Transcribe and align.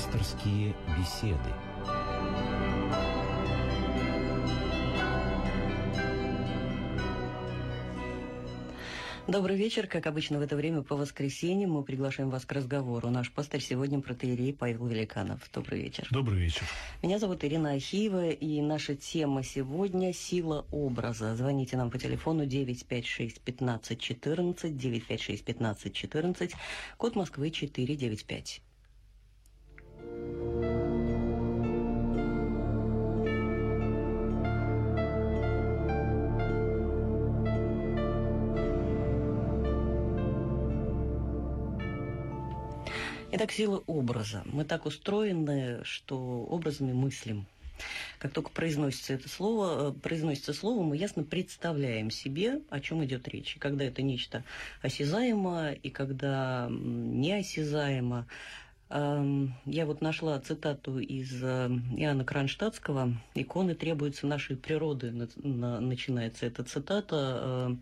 Пасторские 0.00 0.74
беседы. 0.96 1.36
Добрый 9.28 9.58
вечер. 9.58 9.86
Как 9.86 10.06
обычно 10.06 10.38
в 10.38 10.42
это 10.42 10.56
время 10.56 10.80
по 10.80 10.96
воскресеньям 10.96 11.72
мы 11.72 11.82
приглашаем 11.82 12.30
вас 12.30 12.46
к 12.46 12.52
разговору. 12.52 13.10
Наш 13.10 13.30
пастор 13.30 13.60
сегодня 13.60 14.00
протеерей 14.00 14.54
Павел 14.54 14.86
Великанов. 14.86 15.46
Добрый 15.52 15.82
вечер. 15.82 16.08
Добрый 16.10 16.38
вечер. 16.38 16.62
Меня 17.02 17.18
зовут 17.18 17.44
Ирина 17.44 17.72
Ахиева, 17.72 18.30
и 18.30 18.62
наша 18.62 18.96
тема 18.96 19.42
сегодня– 19.42 20.12
сила 20.14 20.64
образа. 20.72 21.36
Звоните 21.36 21.76
нам 21.76 21.90
по 21.90 21.98
телефону 21.98 22.46
956 22.46 23.38
15 23.42 24.00
14, 24.00 24.78
956 24.78 25.44
15 25.44 25.92
14, 25.92 26.52
код 26.96 27.16
Москвы 27.16 27.50
495. 27.50 28.62
Итак, 43.40 43.52
сила 43.52 43.82
образа. 43.86 44.42
Мы 44.44 44.66
так 44.66 44.84
устроены, 44.84 45.82
что 45.82 46.18
образами 46.44 46.92
мыслим. 46.92 47.46
Как 48.18 48.32
только 48.32 48.50
произносится 48.50 49.14
это 49.14 49.30
слово, 49.30 49.88
э, 49.88 49.92
произносится 49.92 50.52
слово, 50.52 50.82
мы 50.82 50.96
ясно 50.96 51.22
представляем 51.22 52.10
себе, 52.10 52.60
о 52.68 52.80
чем 52.80 53.02
идет 53.02 53.28
речь. 53.28 53.56
И 53.56 53.58
когда 53.58 53.84
это 53.84 54.02
нечто 54.02 54.44
осязаемо, 54.82 55.72
и 55.72 55.88
когда 55.88 56.68
неосязаемо. 56.70 58.26
Эм, 58.90 59.54
я 59.66 59.86
вот 59.86 60.00
нашла 60.00 60.38
цитату 60.40 60.98
из 60.98 61.40
э, 61.44 61.68
Иоанна 61.96 62.24
Кронштадтского 62.24 63.14
«Иконы 63.36 63.76
требуются 63.76 64.26
нашей 64.26 64.56
природы», 64.56 65.12
начинается 65.12 66.46
эта 66.46 66.64
цитата. 66.64 67.38
Э, 67.40 67.76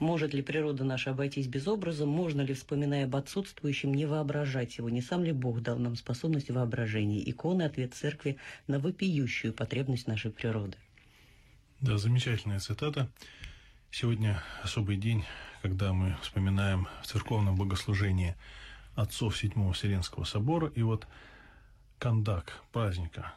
может 0.00 0.34
ли 0.34 0.42
природа 0.42 0.82
наша 0.82 1.12
обойтись 1.12 1.46
без 1.46 1.68
образа? 1.68 2.04
Можно 2.04 2.40
ли, 2.40 2.52
вспоминая 2.52 3.04
об 3.04 3.14
отсутствующем, 3.14 3.94
не 3.94 4.06
воображать 4.06 4.76
его? 4.76 4.90
Не 4.90 5.02
сам 5.02 5.22
ли 5.22 5.30
Бог 5.30 5.62
дал 5.62 5.78
нам 5.78 5.94
способность 5.94 6.50
воображения? 6.50 7.22
Иконы– 7.30 7.62
ответ 7.64 7.94
церкви 7.94 8.36
на 8.66 8.80
вопиющую 8.80 9.52
потребность 9.52 10.08
нашей 10.08 10.32
природы. 10.32 10.76
Да, 11.80 11.96
замечательная 11.96 12.58
цитата. 12.58 13.08
Сегодня 13.92 14.42
особый 14.64 14.96
день, 14.96 15.24
когда 15.62 15.92
мы 15.92 16.16
вспоминаем 16.22 16.88
в 17.02 17.06
церковном 17.06 17.54
богослужении 17.54 18.34
отцов 18.94 19.36
Седьмого 19.36 19.72
Вселенского 19.72 20.24
собора. 20.24 20.68
И 20.74 20.82
вот 20.82 21.06
кандак 21.98 22.62
праздника 22.72 23.32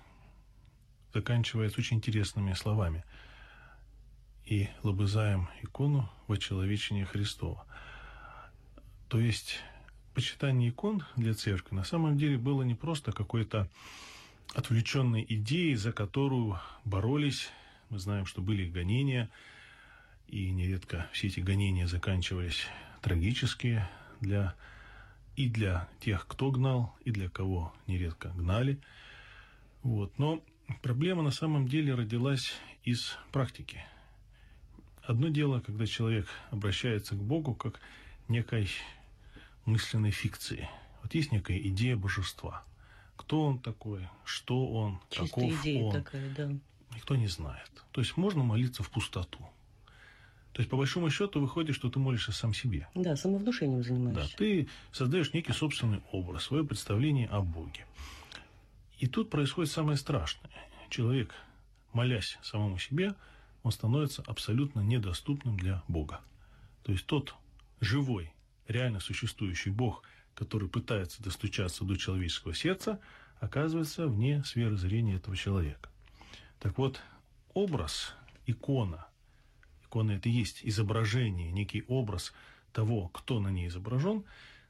заканчивается 1.14 1.80
очень 1.80 1.98
интересными 1.98 2.54
словами– 2.54 3.04
и 4.48 4.70
лобызаем 4.84 5.50
икону 5.62 6.10
во 6.28 6.38
человечении 6.38 7.04
Христова. 7.04 7.66
То 9.10 9.20
есть 9.20 9.60
почитание 10.14 10.70
икон 10.70 11.04
для 11.16 11.34
церкви 11.34 11.76
на 11.76 11.84
самом 11.84 12.18
деле 12.18 12.38
было 12.38 12.64
не 12.64 12.74
просто 12.74 13.12
какой-то 13.12 13.70
отвлеченной 14.56 15.26
идеей, 15.28 15.76
за 15.76 15.92
которую 15.92 16.60
боролись. 16.86 17.50
Мы 17.90 18.00
знаем, 18.00 18.26
что 18.26 18.42
были 18.42 18.70
гонения, 18.70 19.30
и 20.28 20.50
нередко 20.50 21.08
все 21.12 21.28
эти 21.28 21.42
гонения 21.42 21.88
заканчивались 21.88 22.68
трагически 23.02 23.86
для 24.22 24.56
и 25.38 25.48
для 25.48 25.88
тех, 26.02 26.28
кто 26.28 26.52
гнал, 26.52 26.94
и 27.06 27.12
для 27.12 27.30
кого 27.30 27.74
нередко 27.88 28.30
гнали. 28.30 28.80
Вот. 29.84 30.20
Но 30.20 30.44
проблема 30.82 31.24
на 31.24 31.32
самом 31.32 31.70
деле 31.70 31.96
родилась 31.96 32.54
из 32.84 33.18
практики– 33.32 33.86
Одно 35.08 35.30
дело, 35.30 35.62
когда 35.62 35.86
человек 35.86 36.28
обращается 36.52 37.16
к 37.16 37.24
Богу 37.24 37.56
как 37.56 37.80
некой 38.28 38.70
мысленной 39.64 40.12
фикции. 40.12 40.70
Вот 41.02 41.16
есть 41.16 41.32
некая 41.32 41.58
идея 41.60 41.96
божества. 41.96 42.66
Кто 43.16 43.46
он 43.46 43.60
такой, 43.60 44.10
что 44.26 44.68
он, 44.68 45.00
Чистая 45.10 45.28
каков 45.30 45.62
идея 45.62 45.84
он. 45.84 45.94
такая, 45.94 46.30
да. 46.36 46.52
Никто 46.94 47.16
не 47.16 47.28
знает. 47.28 47.72
То 47.94 48.02
есть 48.02 48.18
можно 48.18 48.44
молиться 48.44 48.84
в 48.84 48.90
пустоту. 48.90 49.40
То 50.58 50.62
есть, 50.62 50.72
по 50.72 50.78
большому 50.78 51.12
счету, 51.12 51.40
выходит, 51.40 51.76
что 51.76 51.88
ты 51.88 52.00
молишься 52.00 52.32
сам 52.32 52.52
себе. 52.52 52.88
Да, 52.96 53.16
самовнушением 53.16 53.84
занимаешься. 53.84 54.32
Да, 54.32 54.38
ты 54.40 54.68
создаешь 54.92 55.32
некий 55.32 55.54
собственный 55.54 56.02
образ, 56.12 56.46
свое 56.46 56.66
представление 56.66 57.28
о 57.28 57.42
Боге. 57.42 57.86
И 58.98 59.06
тут 59.06 59.30
происходит 59.30 59.72
самое 59.72 60.00
страшное. 60.00 60.50
Человек, 60.90 61.32
молясь 61.94 62.40
самому 62.42 62.80
себе, 62.80 63.14
он 63.62 63.72
становится 63.72 64.24
абсолютно 64.26 64.80
недоступным 64.80 65.58
для 65.58 65.84
Бога. 65.88 66.22
То 66.82 66.92
есть 66.92 67.06
тот 67.06 67.36
живой, 67.80 68.34
реально 68.68 69.00
существующий 69.00 69.70
Бог, 69.70 70.02
который 70.34 70.70
пытается 70.70 71.22
достучаться 71.22 71.84
до 71.84 71.98
человеческого 71.98 72.56
сердца, 72.56 73.00
оказывается 73.40 74.08
вне 74.08 74.44
сферы 74.44 74.76
зрения 74.76 75.18
этого 75.18 75.38
человека. 75.38 75.92
Так 76.60 76.80
вот, 76.80 77.00
образ, 77.54 78.16
икона, 78.48 79.07
икона 79.88 80.12
это 80.12 80.30
и 80.30 80.32
есть 80.32 80.62
изображение, 80.64 81.52
некий 81.52 81.84
образ 81.88 82.34
того, 82.72 83.08
кто 83.10 83.40
на 83.40 83.50
ней 83.50 83.68
изображен, 83.68 84.24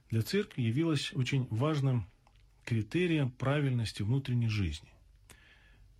для 0.10 0.22
церкви 0.22 0.62
явилась 0.62 1.12
очень 1.14 1.48
важным 1.50 2.08
критерием 2.64 3.32
правильности 3.32 4.04
внутренней 4.04 4.50
жизни. 4.50 4.90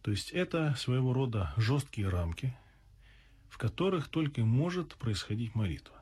То 0.02 0.12
есть 0.12 0.32
это 0.32 0.76
своего 0.78 1.14
рода 1.14 1.54
жесткие 1.58 2.10
рамки, 2.10 2.56
в 3.50 3.58
которых 3.58 4.08
только 4.08 4.42
может 4.42 4.96
происходить 4.96 5.56
молитва. 5.56 5.96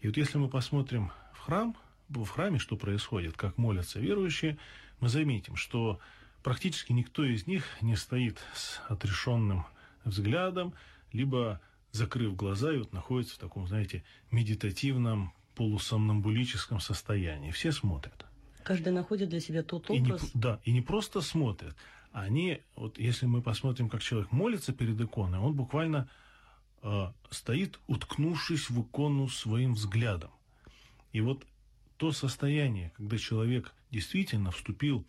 И 0.00 0.06
вот 0.06 0.16
если 0.16 0.38
мы 0.38 0.48
посмотрим 0.48 1.12
в 1.34 1.40
храм, 1.40 1.76
в 2.08 2.26
храме, 2.26 2.58
что 2.58 2.76
происходит, 2.76 3.36
как 3.36 3.58
молятся 3.58 4.00
верующие, 4.00 4.58
мы 5.00 5.08
заметим, 5.08 5.56
что 5.56 6.00
практически 6.42 6.92
никто 6.92 7.24
из 7.24 7.46
них 7.46 7.66
не 7.82 7.96
стоит 7.96 8.38
с 8.54 8.80
отрешенным 8.88 9.64
взглядом, 10.04 10.74
либо 11.12 11.60
закрыв 11.92 12.34
глаза 12.34 12.72
и 12.72 12.78
вот 12.78 12.92
находится 12.92 13.36
в 13.36 13.38
таком, 13.38 13.68
знаете, 13.68 14.02
медитативном, 14.30 15.32
полусомнамбулическом 15.54 16.80
состоянии. 16.80 17.50
Все 17.50 17.72
смотрят. 17.72 18.24
Каждый 18.64 18.92
находит 18.92 19.28
для 19.28 19.40
себя 19.40 19.62
тот 19.62 19.90
образ. 19.90 20.22
И 20.22 20.26
не, 20.26 20.30
да, 20.34 20.60
и 20.64 20.72
не 20.72 20.80
просто 20.80 21.20
смотрят, 21.20 21.76
они, 22.12 22.60
вот 22.76 22.98
если 22.98 23.26
мы 23.26 23.42
посмотрим, 23.42 23.88
как 23.88 24.02
человек 24.02 24.32
молится 24.32 24.72
перед 24.72 25.00
иконой, 25.00 25.38
он 25.38 25.54
буквально 25.54 26.08
э, 26.82 27.12
стоит, 27.30 27.78
уткнувшись 27.86 28.70
в 28.70 28.82
икону 28.82 29.28
своим 29.28 29.74
взглядом. 29.74 30.30
И 31.12 31.20
вот 31.20 31.46
то 31.96 32.12
состояние, 32.12 32.92
когда 32.96 33.18
человек 33.18 33.74
действительно 33.90 34.50
вступил 34.50 35.06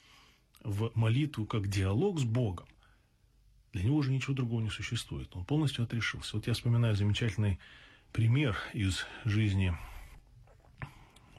в 0.63 0.91
молитву 0.95 1.45
как 1.45 1.67
диалог 1.67 2.19
с 2.19 2.23
Богом, 2.23 2.67
для 3.73 3.83
него 3.83 3.97
уже 3.97 4.11
ничего 4.11 4.33
другого 4.33 4.61
не 4.61 4.69
существует. 4.69 5.35
Он 5.35 5.43
полностью 5.43 5.83
отрешился. 5.83 6.37
Вот 6.37 6.47
я 6.47 6.53
вспоминаю 6.53 6.95
замечательный 6.95 7.59
пример 8.11 8.55
из 8.73 9.05
жизни 9.25 9.75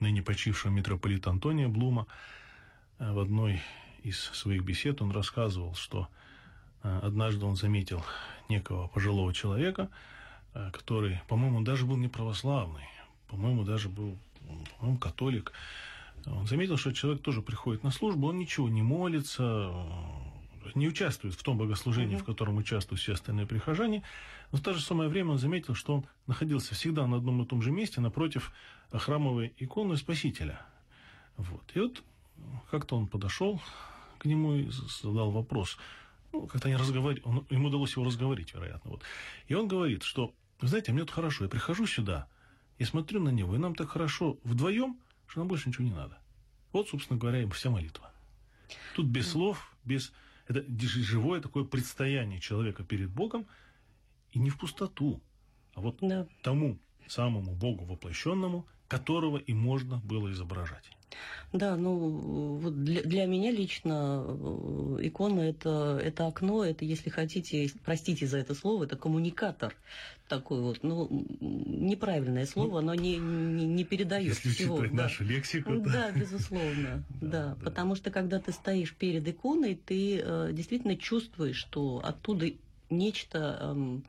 ныне 0.00 0.22
почившего 0.22 0.70
митрополита 0.70 1.30
Антония 1.30 1.68
Блума. 1.68 2.06
Э, 2.98 3.12
в 3.12 3.18
одной 3.18 3.62
из 4.02 4.20
своих 4.20 4.62
бесед 4.62 5.00
он 5.00 5.12
рассказывал, 5.12 5.74
что 5.74 6.08
э, 6.82 7.00
однажды 7.02 7.46
он 7.46 7.56
заметил 7.56 8.04
некого 8.48 8.88
пожилого 8.88 9.32
человека, 9.32 9.88
Э, 10.54 10.70
который, 10.70 11.20
по-моему, 11.26 11.62
даже 11.62 11.84
был 11.84 11.96
не 11.96 12.08
православный, 12.08 12.88
по-моему, 13.28 13.64
даже 13.64 13.88
был, 13.88 14.16
по-моему, 14.78 14.98
католик. 14.98 15.52
Он 16.26 16.46
заметил, 16.46 16.76
что 16.76 16.92
человек 16.92 17.22
тоже 17.22 17.42
приходит 17.42 17.82
на 17.82 17.90
службу, 17.90 18.28
он 18.28 18.38
ничего 18.38 18.68
не 18.68 18.82
молится, 18.82 19.72
не 20.74 20.88
участвует 20.88 21.34
в 21.34 21.42
том 21.42 21.58
богослужении, 21.58 22.16
mm-hmm. 22.16 22.22
в 22.22 22.24
котором 22.24 22.56
участвуют 22.56 23.00
все 23.00 23.12
остальные 23.12 23.46
прихожане. 23.46 24.02
Но 24.52 24.58
в 24.58 24.62
то 24.62 24.72
же 24.72 24.80
самое 24.80 25.08
время 25.08 25.32
он 25.32 25.38
заметил, 25.38 25.74
что 25.74 25.96
он 25.96 26.06
находился 26.26 26.74
всегда 26.74 27.06
на 27.06 27.16
одном 27.16 27.42
и 27.42 27.46
том 27.46 27.62
же 27.62 27.70
месте 27.70 28.00
напротив 28.00 28.52
храмовой 28.92 29.52
иконы 29.58 29.96
Спасителя. 29.96 30.64
Вот. 31.36 31.62
И 31.74 31.80
вот 31.80 32.02
как-то 32.70 32.96
он 32.96 33.06
подошел 33.06 33.60
к 34.18 34.24
нему 34.24 34.54
и 34.54 34.70
задал 35.02 35.30
вопрос. 35.30 35.78
Ну, 36.32 36.46
как-то 36.46 36.68
они 36.68 36.76
разговаривали, 36.76 37.44
ему 37.50 37.68
удалось 37.68 37.92
его 37.92 38.04
разговорить, 38.04 38.54
вероятно. 38.54 38.92
Вот. 38.92 39.02
И 39.48 39.54
он 39.54 39.68
говорит, 39.68 40.02
что 40.02 40.34
вы 40.60 40.68
знаете, 40.68 40.92
мне 40.92 41.02
тут 41.02 41.10
хорошо. 41.10 41.44
Я 41.44 41.50
прихожу 41.50 41.86
сюда 41.86 42.26
и 42.78 42.84
смотрю 42.84 43.20
на 43.22 43.28
него, 43.28 43.54
и 43.54 43.58
нам 43.58 43.74
так 43.74 43.90
хорошо 43.90 44.38
вдвоем, 44.44 44.98
что 45.26 45.40
нам 45.40 45.48
больше 45.48 45.68
ничего 45.68 45.84
не 45.84 45.92
надо. 45.94 46.18
Вот, 46.72 46.88
собственно 46.88 47.18
говоря, 47.18 47.42
и 47.42 47.48
вся 47.50 47.70
молитва. 47.70 48.10
Тут 48.94 49.06
без 49.06 49.30
слов, 49.30 49.72
без... 49.84 50.12
Это 50.46 50.64
живое 50.68 51.40
такое 51.40 51.64
предстояние 51.64 52.40
человека 52.40 52.84
перед 52.84 53.10
Богом, 53.10 53.46
и 54.32 54.38
не 54.38 54.50
в 54.50 54.58
пустоту, 54.58 55.22
а 55.74 55.80
вот 55.80 55.98
да. 56.00 56.26
тому 56.42 56.78
самому 57.06 57.54
Богу 57.54 57.84
воплощенному, 57.84 58.66
которого 58.98 59.38
и 59.38 59.52
можно 59.52 60.00
было 60.04 60.30
изображать. 60.32 60.90
Да, 61.52 61.76
ну 61.76 62.58
вот 62.58 62.82
для, 62.82 63.02
для 63.02 63.26
меня 63.26 63.52
лично 63.52 64.24
э, 64.26 64.98
икона 65.02 65.42
это, 65.42 66.00
это 66.02 66.26
окно, 66.26 66.64
это, 66.64 66.84
если 66.84 67.10
хотите, 67.10 67.70
простите 67.84 68.26
за 68.26 68.38
это 68.38 68.54
слово, 68.54 68.84
это 68.84 68.96
коммуникатор 68.96 69.76
такой 70.28 70.60
вот, 70.60 70.82
ну, 70.82 71.26
неправильное 71.40 72.46
слово, 72.46 72.80
оно 72.80 72.94
не, 72.94 73.18
не, 73.18 73.66
не 73.66 73.84
передает 73.84 74.34
Если 74.34 74.48
всего. 74.48 74.74
учитывать 74.74 74.96
да. 74.96 75.02
нашу 75.04 75.24
лексику, 75.24 75.72
Да, 75.76 76.10
безусловно, 76.16 77.04
Да, 77.20 77.28
да, 77.28 77.54
да. 77.54 77.64
Потому 77.64 77.94
что 77.94 78.10
когда 78.10 78.40
ты 78.40 78.50
стоишь 78.50 78.94
перед 78.94 79.26
иконой, 79.28 79.76
ты 79.76 80.18
э, 80.18 80.50
действительно 80.52 80.96
чувствуешь, 80.96 81.56
что 81.56 82.00
оттуда 82.02 82.50
нечто, 82.90 83.58
эм, 83.60 84.04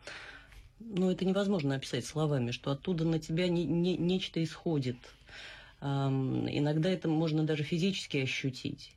ну, 0.80 1.10
это 1.12 1.26
невозможно 1.26 1.76
описать 1.76 2.06
словами, 2.06 2.52
что 2.52 2.72
оттуда 2.72 3.06
на 3.06 3.20
тебя 3.20 3.48
не- 3.48 3.66
не- 3.66 3.98
нечто 3.98 4.44
исходит. 4.44 4.98
Эм, 5.82 6.48
иногда 6.50 6.90
это 6.90 7.08
можно 7.08 7.44
даже 7.44 7.64
физически 7.64 8.18
ощутить. 8.18 8.92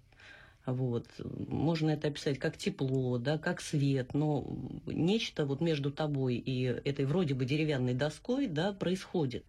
Вот. 0.66 1.06
Можно 1.48 1.90
это 1.90 2.08
описать 2.08 2.38
как 2.38 2.58
тепло, 2.58 3.16
да, 3.18 3.38
как 3.38 3.62
свет, 3.62 4.12
но 4.12 4.46
нечто 4.86 5.46
вот 5.46 5.62
между 5.62 5.90
тобой 5.90 6.34
и 6.36 6.64
этой 6.64 7.06
вроде 7.06 7.32
бы 7.34 7.46
деревянной 7.46 7.94
доской, 7.94 8.46
да, 8.48 8.72
происходит. 8.74 9.44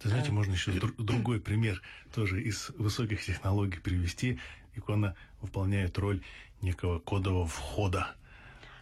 Ты 0.00 0.10
знаете, 0.10 0.28
А. 0.30 0.32
можно 0.32 0.52
еще 0.52 0.70
дру- 0.72 0.94
другой 0.96 1.40
пример 1.40 1.82
тоже 2.14 2.40
из 2.40 2.70
высоких 2.78 3.24
технологий 3.24 3.78
привести. 3.80 4.38
Икона 4.76 5.16
выполняет 5.40 5.98
роль 5.98 6.22
некого 6.62 6.98
кодового 7.00 7.46
входа 7.46 8.14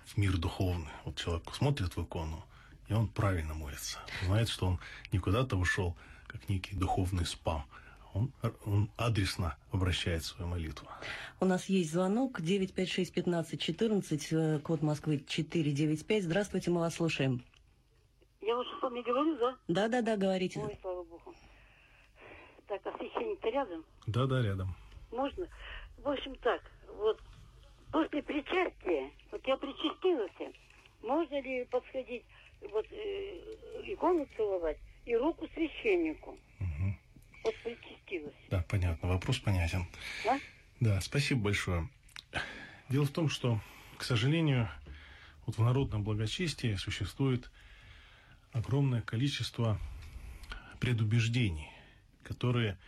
в 0.05 0.19
мир 0.19 0.37
духовный. 0.37 0.89
Вот 1.07 1.17
человек 1.17 1.55
смотрит 1.55 1.97
в 1.97 2.03
икону, 2.03 2.45
и 2.93 2.95
он 2.95 3.09
правильно 3.09 3.55
молится. 3.55 3.99
Знает, 4.27 4.51
что 4.51 4.67
он 4.67 4.79
не 5.13 5.19
куда-то 5.19 5.57
ушел, 5.57 5.97
как 6.27 6.47
некий 6.51 6.77
духовный 6.77 7.25
спам. 7.25 7.65
Он, 8.13 8.31
он 8.67 8.91
адресно 8.99 9.57
обращает 9.71 10.23
свою 10.23 10.51
молитву. 10.51 10.87
У 11.41 11.47
нас 11.47 11.71
есть 11.71 11.91
звонок 11.91 12.41
956-1514, 12.41 14.29
э, 14.33 14.59
код 14.59 14.83
Москвы 14.83 15.25
495. 15.27 16.25
Здравствуйте, 16.25 16.71
мы 16.71 16.81
вас 16.81 16.97
слушаем. 16.97 17.43
Я 18.43 18.59
уже 18.59 18.69
с 18.79 18.83
вами 18.83 19.01
говорю, 19.01 19.39
да? 19.39 19.57
Да-да-да, 19.69 20.19
говорите. 20.19 20.61
Ой, 20.61 20.79
слава 20.83 21.03
богу. 21.05 21.35
Так, 22.69 22.83
а 22.85 22.99
священник-то 22.99 23.49
рядом? 23.49 23.87
Да-да, 24.07 24.43
рядом. 24.43 24.77
Можно? 25.11 25.49
В 25.97 26.09
общем 26.09 26.35
так, 26.43 26.61
вот 26.99 27.19
после 27.91 28.23
причастия, 28.23 29.11
вот 29.31 29.41
я 29.47 29.57
причастилась, 29.57 30.53
можно 31.03 31.41
ли 31.41 31.65
подходить, 31.65 32.25
вот 32.71 32.87
э, 32.91 33.93
икону 33.93 34.27
целовать 34.37 34.79
и 35.05 35.17
руку 35.17 35.49
священнику? 35.55 36.39
Мгм. 36.59 36.99
Вот 37.45 37.55
причастилась. 37.63 38.35
Да, 38.51 38.65
понятно, 38.69 39.09
вопрос 39.09 39.39
понятен. 39.39 39.87
Да? 40.25 40.41
Да, 40.81 41.01
спасибо 41.01 41.43
большое. 41.43 41.89
Дело 42.89 43.05
в 43.05 43.11
том, 43.11 43.29
что, 43.29 43.61
к 43.99 44.05
сожалению, 44.05 44.69
вот 45.47 45.57
в 45.57 45.63
народном 45.63 46.05
благочестии 46.05 46.75
существует 46.77 47.51
огромное 48.53 49.01
количество 49.03 49.79
предубеждений, 50.81 51.71
которые 52.23 52.79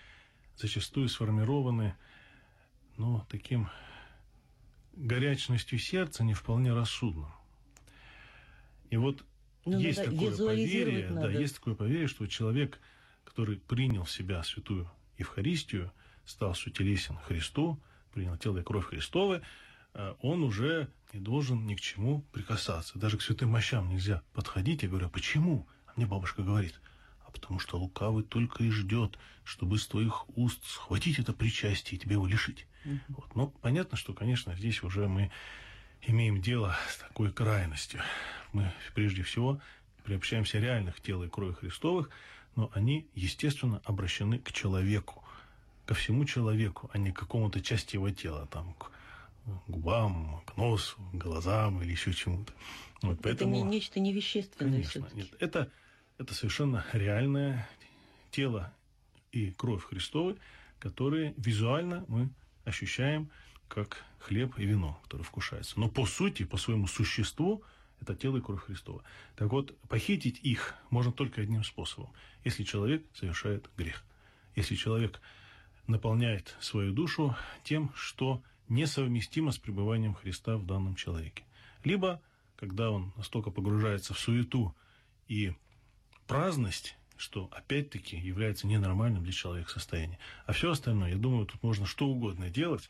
зачастую 0.57 1.09
сформированы, 1.09 1.95
ну, 2.97 3.25
таким 3.29 3.69
горячностью 4.93 5.79
сердца, 5.79 6.23
не 6.23 6.35
вполне 6.35 6.73
рассудным. 6.73 7.33
И 8.91 8.97
вот 8.97 9.25
Ну, 9.65 9.79
есть 9.79 9.99
надо 9.99 10.11
такое 10.11 10.37
поверье, 10.37 11.09
да, 11.09 11.15
надо. 11.15 11.31
есть 11.31 11.55
такое 11.57 11.75
поверье, 11.75 12.07
что 12.07 12.27
человек, 12.27 12.79
который 13.25 13.57
принял 13.57 14.05
в 14.05 14.11
себя 14.11 14.43
святую 14.43 14.91
Евхаристию, 15.19 15.93
стал 16.25 16.55
сутелесен 16.55 17.17
Христу, 17.19 17.81
принял 18.13 18.37
тело 18.37 18.59
и 18.59 18.63
кровь 18.63 18.87
Христовы, 18.87 19.43
э, 19.95 20.15
он 20.21 20.43
уже 20.43 20.89
не 21.13 21.21
должен 21.21 21.67
ни 21.67 21.75
к 21.75 21.81
чему 21.81 22.23
прикасаться. 22.33 22.99
Даже 22.99 23.19
к 23.19 23.23
святым 23.23 23.51
мощам 23.51 23.89
нельзя 23.89 24.23
подходить. 24.33 24.83
Я 24.83 24.89
говорю, 24.89 25.07
а 25.07 25.11
почему? 25.11 25.67
А 25.87 25.93
мне 25.97 26.07
бабушка 26.07 26.43
говорит, 26.43 26.81
а 27.27 27.31
потому 27.31 27.59
что 27.59 27.79
лукавый 27.79 28.25
только 28.25 28.65
и 28.65 28.71
ждет, 28.71 29.19
чтобы 29.45 29.79
с 29.79 29.87
твоих 29.87 30.27
уст 30.37 30.65
схватить 30.67 31.19
это 31.19 31.33
причастие 31.33 31.99
и 31.99 32.01
тебе 32.01 32.15
его 32.15 32.27
лишить. 32.27 32.67
Вот. 33.09 33.35
Ну, 33.35 33.49
понятно, 33.63 33.97
что, 33.97 34.13
конечно, 34.13 34.55
здесь 34.55 34.83
уже 34.83 35.09
мы 35.09 35.31
имеем 36.07 36.41
дело 36.41 36.77
с 36.89 36.99
такой 36.99 37.33
крайностью. 37.33 38.01
Мы 38.53 38.73
прежде 38.95 39.23
всего 39.23 39.61
приобщаемся 40.05 40.59
реальных 40.59 41.01
тел 41.01 41.23
и 41.23 41.29
крови 41.29 41.55
Христовых, 41.55 42.11
но 42.57 42.71
они, 42.75 43.07
естественно, 43.15 43.81
обращены 43.85 44.39
к 44.39 44.53
человеку, 44.53 45.25
ко 45.87 45.95
всему 45.95 46.25
человеку, 46.25 46.91
а 46.93 46.99
не 46.99 47.11
к 47.11 47.19
какому-то 47.19 47.61
части 47.61 47.97
его 47.97 48.11
тела, 48.11 48.47
там, 48.47 48.75
к 48.75 48.91
губам, 49.67 50.43
к 50.47 50.57
носу, 50.57 50.97
к 51.13 51.17
глазам 51.17 51.83
или 51.83 51.91
еще 51.91 52.13
чему-то. 52.13 52.53
Вот, 53.03 53.25
Это 53.27 53.45
не, 53.45 53.63
нечто 53.63 54.01
невещественное 54.01 54.83
Конечно, 54.83 55.09
нет. 55.15 55.29
Это, 55.41 55.71
это 56.19 56.35
совершенно 56.35 56.85
реальное 56.93 57.69
тело 58.31 58.73
и 59.33 59.51
кровь 59.51 59.85
Христовы, 59.85 60.37
которые 60.79 61.35
визуально 61.37 62.05
мы 62.09 62.31
ощущаем 62.65 63.31
как 63.69 64.05
хлеб 64.25 64.59
и 64.59 64.65
вино, 64.65 64.99
которые 65.05 65.25
вкушаются. 65.25 65.79
Но 65.79 65.89
по 65.89 66.07
сути, 66.07 66.45
по 66.45 66.57
своему 66.57 66.87
существу, 66.87 67.63
это 68.01 68.15
тело 68.15 68.39
и 68.39 68.41
кровь 68.41 68.63
Христова. 68.65 69.03
Так 69.37 69.51
вот, 69.53 69.79
похитить 69.89 70.41
их 70.43 70.75
можно 70.91 71.13
только 71.13 71.43
одним 71.43 71.63
способом, 71.63 72.11
если 72.45 72.65
человек 72.65 73.05
совершает 73.15 73.71
грех. 73.77 74.05
Если 74.57 74.75
человек 74.75 75.21
наполняет 75.87 76.57
свою 76.61 76.93
душу 76.93 77.37
тем, 77.65 77.93
что 77.95 78.43
несовместимо 78.69 79.53
с 79.53 79.59
пребыванием 79.59 80.15
Христа 80.15 80.57
в 80.57 80.65
данном 80.65 80.95
человеке. 80.95 81.45
Либо, 81.83 82.23
когда 82.57 82.91
он 82.91 83.13
настолько 83.17 83.51
погружается 83.51 84.15
в 84.15 84.19
суету 84.19 84.75
и 85.29 85.53
праздность, 86.27 86.97
что 87.17 87.49
опять-таки 87.53 88.17
является 88.17 88.67
ненормальным 88.67 89.23
для 89.23 89.33
человека 89.33 89.71
состоянием. 89.71 90.19
А 90.47 90.53
все 90.53 90.71
остальное, 90.71 91.11
я 91.11 91.17
думаю, 91.17 91.47
тут 91.47 91.63
можно 91.63 91.87
что 91.87 92.07
угодно 92.07 92.49
делать, 92.49 92.89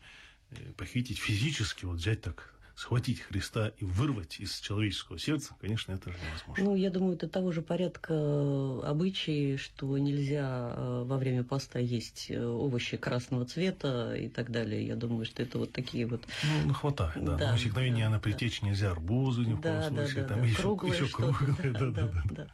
похитить 0.77 1.19
физически, 1.19 1.85
вот 1.85 1.97
взять 1.97 2.21
так, 2.21 2.55
схватить 2.75 3.21
Христа 3.21 3.71
и 3.77 3.85
вырвать 3.85 4.39
из 4.39 4.59
человеческого 4.59 5.17
сердца, 5.17 5.55
конечно, 5.61 5.93
это 5.93 6.11
же 6.11 6.17
невозможно. 6.17 6.63
Ну, 6.63 6.75
я 6.75 6.89
думаю, 6.89 7.15
это 7.15 7.29
того 7.29 7.53
же 7.53 7.61
порядка 7.61 8.13
э, 8.13 8.81
обычаи, 8.83 9.55
что 9.55 9.97
нельзя 9.97 10.73
э, 10.75 11.03
во 11.05 11.17
время 11.17 11.45
поста 11.45 11.79
есть 11.79 12.27
э, 12.29 12.45
овощи 12.45 12.97
красного 12.97 13.45
цвета 13.45 14.13
и 14.15 14.27
так 14.27 14.51
далее. 14.51 14.85
Я 14.85 14.97
думаю, 14.97 15.25
что 15.25 15.41
это 15.41 15.57
вот 15.57 15.71
такие 15.71 16.05
вот... 16.05 16.21
Ну, 16.43 16.67
ну, 16.67 16.73
хватает, 16.73 17.23
да. 17.23 17.37
Да, 17.37 17.49
Но 17.49 17.55
усекновение 17.55 18.05
да, 18.05 18.09
на 18.11 18.17
да. 18.17 18.21
притечь 18.21 18.61
нельзя, 18.61 18.91
арбузы 18.91 19.41
ни 19.41 19.53
в 19.53 19.61
Да, 19.61 19.83
коем 19.83 19.95
да, 19.95 20.05
случае. 20.05 20.23
да, 20.23 20.27
там 20.27 20.39
да. 20.41 20.45
еще, 20.45 20.57
Круглое 20.57 20.93
еще 20.93 21.07
круглое, 21.07 21.55
да, 21.63 21.79
да, 21.79 22.07
да. 22.07 22.23
да. 22.29 22.47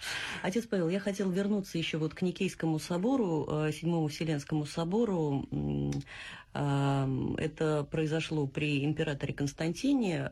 Отец 0.44 0.68
Павел, 0.68 0.90
я 0.90 1.00
хотел 1.00 1.32
вернуться 1.32 1.80
еще 1.80 1.98
вот 1.98 2.14
к 2.14 2.22
Никейскому 2.22 2.78
собору, 2.78 3.48
э, 3.50 3.72
Седьмому 3.72 4.08
Вселенскому 4.08 4.68
собору. 4.68 5.48
Это 6.54 7.88
произошло 7.90 8.46
при 8.46 8.84
императоре 8.84 9.34
Константине. 9.34 10.30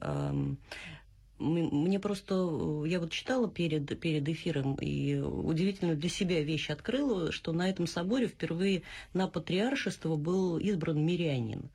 Мне 1.39 1.99
просто, 1.99 2.35
э, 2.35 2.89
я 2.89 2.99
вот 2.99 3.11
читала 3.11 3.49
перед, 3.49 3.97
перед 3.97 4.27
эфиром 4.27 4.75
и 4.75 5.15
удивительную 5.15 5.95
для 5.95 6.09
себя 6.09 6.43
вещь 6.43 6.69
открыла, 6.69 7.31
что 7.31 7.53
на 7.53 7.69
этом 7.69 7.87
соборе 7.87 8.27
впервые 8.27 8.83
на 9.13 9.27
патриаршество 9.29 10.17
был 10.17 10.57
избран 10.57 11.01
мирянин 11.01 11.69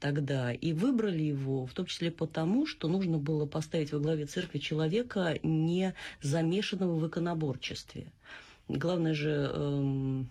тогда. 0.00 0.52
И 0.52 0.72
выбрали 0.72 1.22
его 1.22 1.64
в 1.64 1.72
том 1.74 1.86
числе 1.86 2.10
потому, 2.10 2.66
что 2.66 2.88
нужно 2.88 3.18
было 3.18 3.46
поставить 3.46 3.92
во 3.92 4.00
главе 4.00 4.26
церкви 4.26 4.58
человека, 4.58 5.38
не 5.44 5.94
замешанного 6.20 6.98
в 6.98 7.06
иконоборчестве. 7.06 8.06
Главное 8.66 9.14
же, 9.14 9.30
эм, 9.30 10.28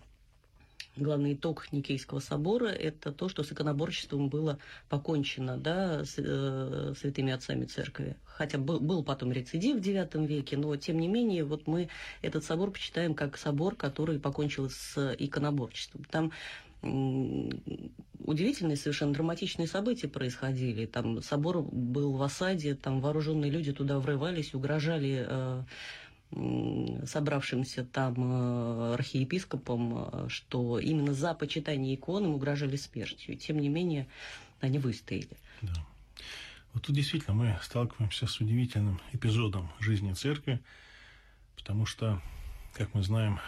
главный 0.98 1.34
итог 1.34 1.72
Никейского 1.72 2.20
собора– 2.20 2.68
это 2.68 3.12
то, 3.12 3.30
что 3.30 3.44
с 3.44 3.52
иконоборчеством 3.52 4.30
было 4.30 4.60
покончено 4.90 5.58
да, 5.58 6.04
с 6.06 6.16
э, 6.18 6.94
святыми 7.00 7.32
отцами 7.32 7.66
церкви. 7.66 8.16
Хотя 8.26 8.58
был, 8.58 8.80
был 8.80 9.04
потом 9.04 9.32
рецидив 9.32 9.78
в 9.78 9.82
IX 9.82 10.26
веке, 10.26 10.58
но 10.58 10.76
тем 10.76 11.00
не 11.00 11.08
менее 11.08 11.44
вот 11.44 11.68
мы 11.68 11.90
этот 12.22 12.44
собор 12.44 12.72
почитаем 12.72 13.14
как 13.14 13.38
собор, 13.38 13.76
который 13.76 14.20
покончил 14.20 14.70
с 14.70 15.16
иконоборчеством. 15.18 16.04
Там 16.06 16.32
удивительные, 16.82 18.78
совершенно 18.78 19.14
драматичные 19.14 19.68
события 19.68 20.08
происходили. 20.08 20.86
Там 20.86 21.22
собор 21.24 21.62
был 21.64 22.14
в 22.14 22.22
осаде, 22.22 22.76
там 22.76 23.02
вооруженные 23.02 23.50
люди 23.50 23.74
туда 23.74 24.00
врывались, 24.00 24.54
угрожали 24.54 25.26
э, 25.28 25.64
собравшимся 27.06 27.86
там 27.86 28.16
э, 28.18 28.94
архиепископам, 28.96 29.98
э, 29.98 30.30
что 30.30 30.78
именно 30.80 31.14
за 31.14 31.34
почитание 31.34 31.96
икон 31.96 32.26
им 32.26 32.32
угрожали 32.32 32.76
смертью. 32.76 33.38
Тем 33.38 33.60
не 33.60 33.70
менее, 33.70 34.08
они 34.60 34.78
выстояли. 34.78 35.38
Да. 35.62 35.74
Вот 36.74 36.84
тут 36.84 36.96
действительно 36.96 37.34
мы 37.34 37.58
сталкиваемся 37.64 38.28
с 38.28 38.40
удивительным 38.40 39.00
эпизодом 39.14 39.72
жизни 39.80 40.14
церкви, 40.14 40.60
потому 41.56 41.86
что, 41.86 42.22
как 42.74 42.94
мы 42.94 43.04
знаем, 43.04 43.40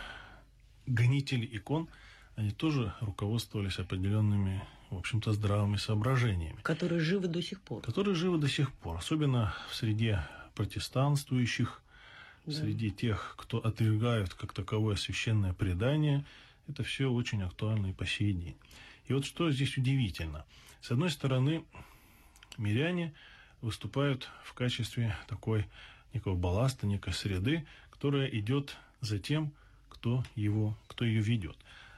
гонители 0.85 1.47
икон, 1.51 1.89
они 2.35 2.51
тоже 2.51 2.93
руководствовались 3.01 3.77
определенными, 3.77 4.63
в 4.89 4.97
общем-то, 4.97 5.33
здравыми 5.33 5.75
соображениями. 5.75 6.59
Которые 6.63 7.01
живы 7.01 7.27
до 7.27 7.41
сих 7.41 7.61
пор. 7.61 7.81
Которые 7.81 8.15
живы 8.15 8.37
до 8.37 8.47
сих 8.47 8.71
пор, 8.71 8.97
особенно 8.97 9.53
в 9.69 9.75
среде 9.75 10.23
протестанствующих, 10.55 11.83
среди 12.51 12.91
тех, 12.91 13.35
кто 13.37 13.59
отвергают 13.59 14.33
как 14.33 14.53
таковое 14.53 14.95
священное 14.95 15.53
предание. 15.53 16.25
Это 16.67 16.83
все 16.83 17.11
очень 17.11 17.41
актуально 17.41 17.87
и 17.87 17.93
по 17.93 18.05
сей 18.05 18.33
день. 18.33 18.57
И 19.07 19.13
вот 19.13 19.25
что 19.25 19.51
здесь 19.51 19.77
удивительно. 19.77 20.45
С 20.81 20.91
одной 20.91 21.09
стороны, 21.09 21.63
миряне 22.57 23.13
выступают 23.61 24.29
в 24.43 24.53
качестве 24.53 25.15
такой 25.27 25.65
некого 26.13 26.35
балласта, 26.35 26.87
некой 26.87 27.13
среды, 27.13 27.65
которая 27.89 28.27
идет 28.27 28.77
за 29.01 29.19
тем, 29.19 29.51
кто, 29.89 30.23
его, 30.35 30.77
кто 30.87 31.05
ее 31.05 31.21
ведет. 31.21 31.57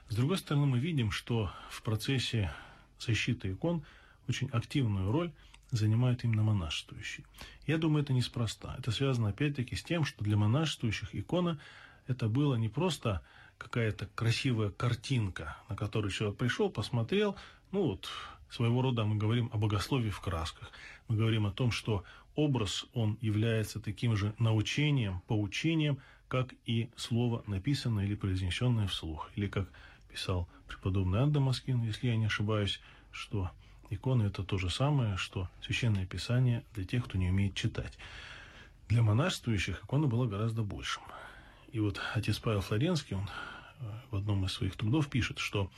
С 0.10 0.16
другой 0.16 0.38
стороны, 0.38 0.66
мы 0.66 0.80
видим, 0.80 1.12
что 1.12 1.52
в 1.70 1.82
процессе 1.84 2.52
защиты 3.00 3.52
икон 3.52 3.84
очень 4.28 4.50
активную 4.50 5.12
роль 5.12 5.32
занимают 5.72 6.24
именно 6.24 6.44
монашествующие. 6.44 7.26
Я 7.66 7.78
думаю, 7.78 8.04
это 8.04 8.14
неспроста. 8.14 8.76
Это 8.78 8.92
связано 8.92 9.30
опять-таки 9.30 9.76
с 9.76 9.84
тем, 9.84 10.06
что 10.06 10.24
для 10.24 10.38
монашествующих 10.38 11.16
икона 11.16 11.60
это 12.08 12.28
было 12.28 12.56
не 12.56 12.70
просто 12.70 13.22
какая-то 13.58 14.08
красивая 14.16 14.70
картинка, 14.70 15.58
на 15.70 15.76
которую 15.76 16.12
человек 16.12 16.38
пришел, 16.38 16.70
посмотрел, 16.70 17.36
ну 17.72 17.84
вот 17.84 18.10
своего 18.50 18.82
рода 18.82 19.06
мы 19.06 19.16
говорим 19.16 19.50
о 19.54 19.58
богословии 19.58 20.10
в 20.10 20.20
красках. 20.20 20.72
Мы 21.08 21.16
говорим 21.16 21.46
о 21.46 21.52
том, 21.52 21.72
что 21.72 22.04
образ, 22.36 22.86
он 22.94 23.18
является 23.22 23.80
таким 23.80 24.16
же 24.16 24.34
научением, 24.40 25.22
поучением, 25.28 26.00
как 26.28 26.54
и 26.66 26.90
слово, 26.96 27.44
написанное 27.48 28.06
или 28.06 28.16
произнесенное 28.16 28.88
вслух. 28.88 29.30
Или 29.36 29.48
как 29.48 29.70
писал 30.10 30.48
преподобный 30.68 31.20
Ан 31.20 31.32
Дамаскин, 31.32 31.84
если 31.84 32.08
я 32.08 32.16
не 32.16 32.26
ошибаюсь, 32.26 32.82
что 33.12 33.52
иконы 33.92 34.24
это 34.24 34.44
то 34.44 34.58
же 34.58 34.70
самое, 34.70 35.18
что 35.18 35.50
священное 35.62 36.06
писание 36.06 36.64
для 36.74 36.86
тех, 36.86 37.06
кто 37.06 37.18
не 37.18 37.30
умеет 37.30 37.54
читать. 37.54 37.98
Для 38.88 39.04
монашествующих 39.04 39.84
икона 39.84 40.08
была 40.08 40.26
гораздо 40.26 40.64
большим. 40.64 41.04
И 41.72 41.80
вот 41.80 42.02
отец 42.16 42.40
Павел 42.40 42.62
Флоренский, 42.62 43.16
он 43.16 43.30
э, 43.80 44.00
в 44.10 44.16
одном 44.16 44.46
из 44.46 44.54
своих 44.54 44.76
трудов 44.76 45.10
пишет, 45.10 45.40
что 45.40 45.70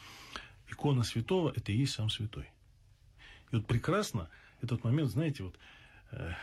икона 0.70 1.04
святого– 1.04 1.52
это 1.56 1.72
и 1.72 1.78
есть 1.78 1.94
сам 1.94 2.10
святой. 2.10 2.50
И 3.52 3.56
вот 3.56 3.68
прекрасно 3.68 4.30
этот 4.62 4.84
момент, 4.84 5.10
знаете, 5.10 5.44
вот 5.44 5.56
э, 6.12 6.34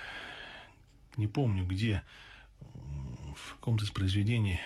не 1.16 1.28
помню, 1.28 1.64
где 1.64 2.02
в 3.36 3.54
каком-то 3.54 3.84
из 3.84 3.90
произведений, 3.90 4.60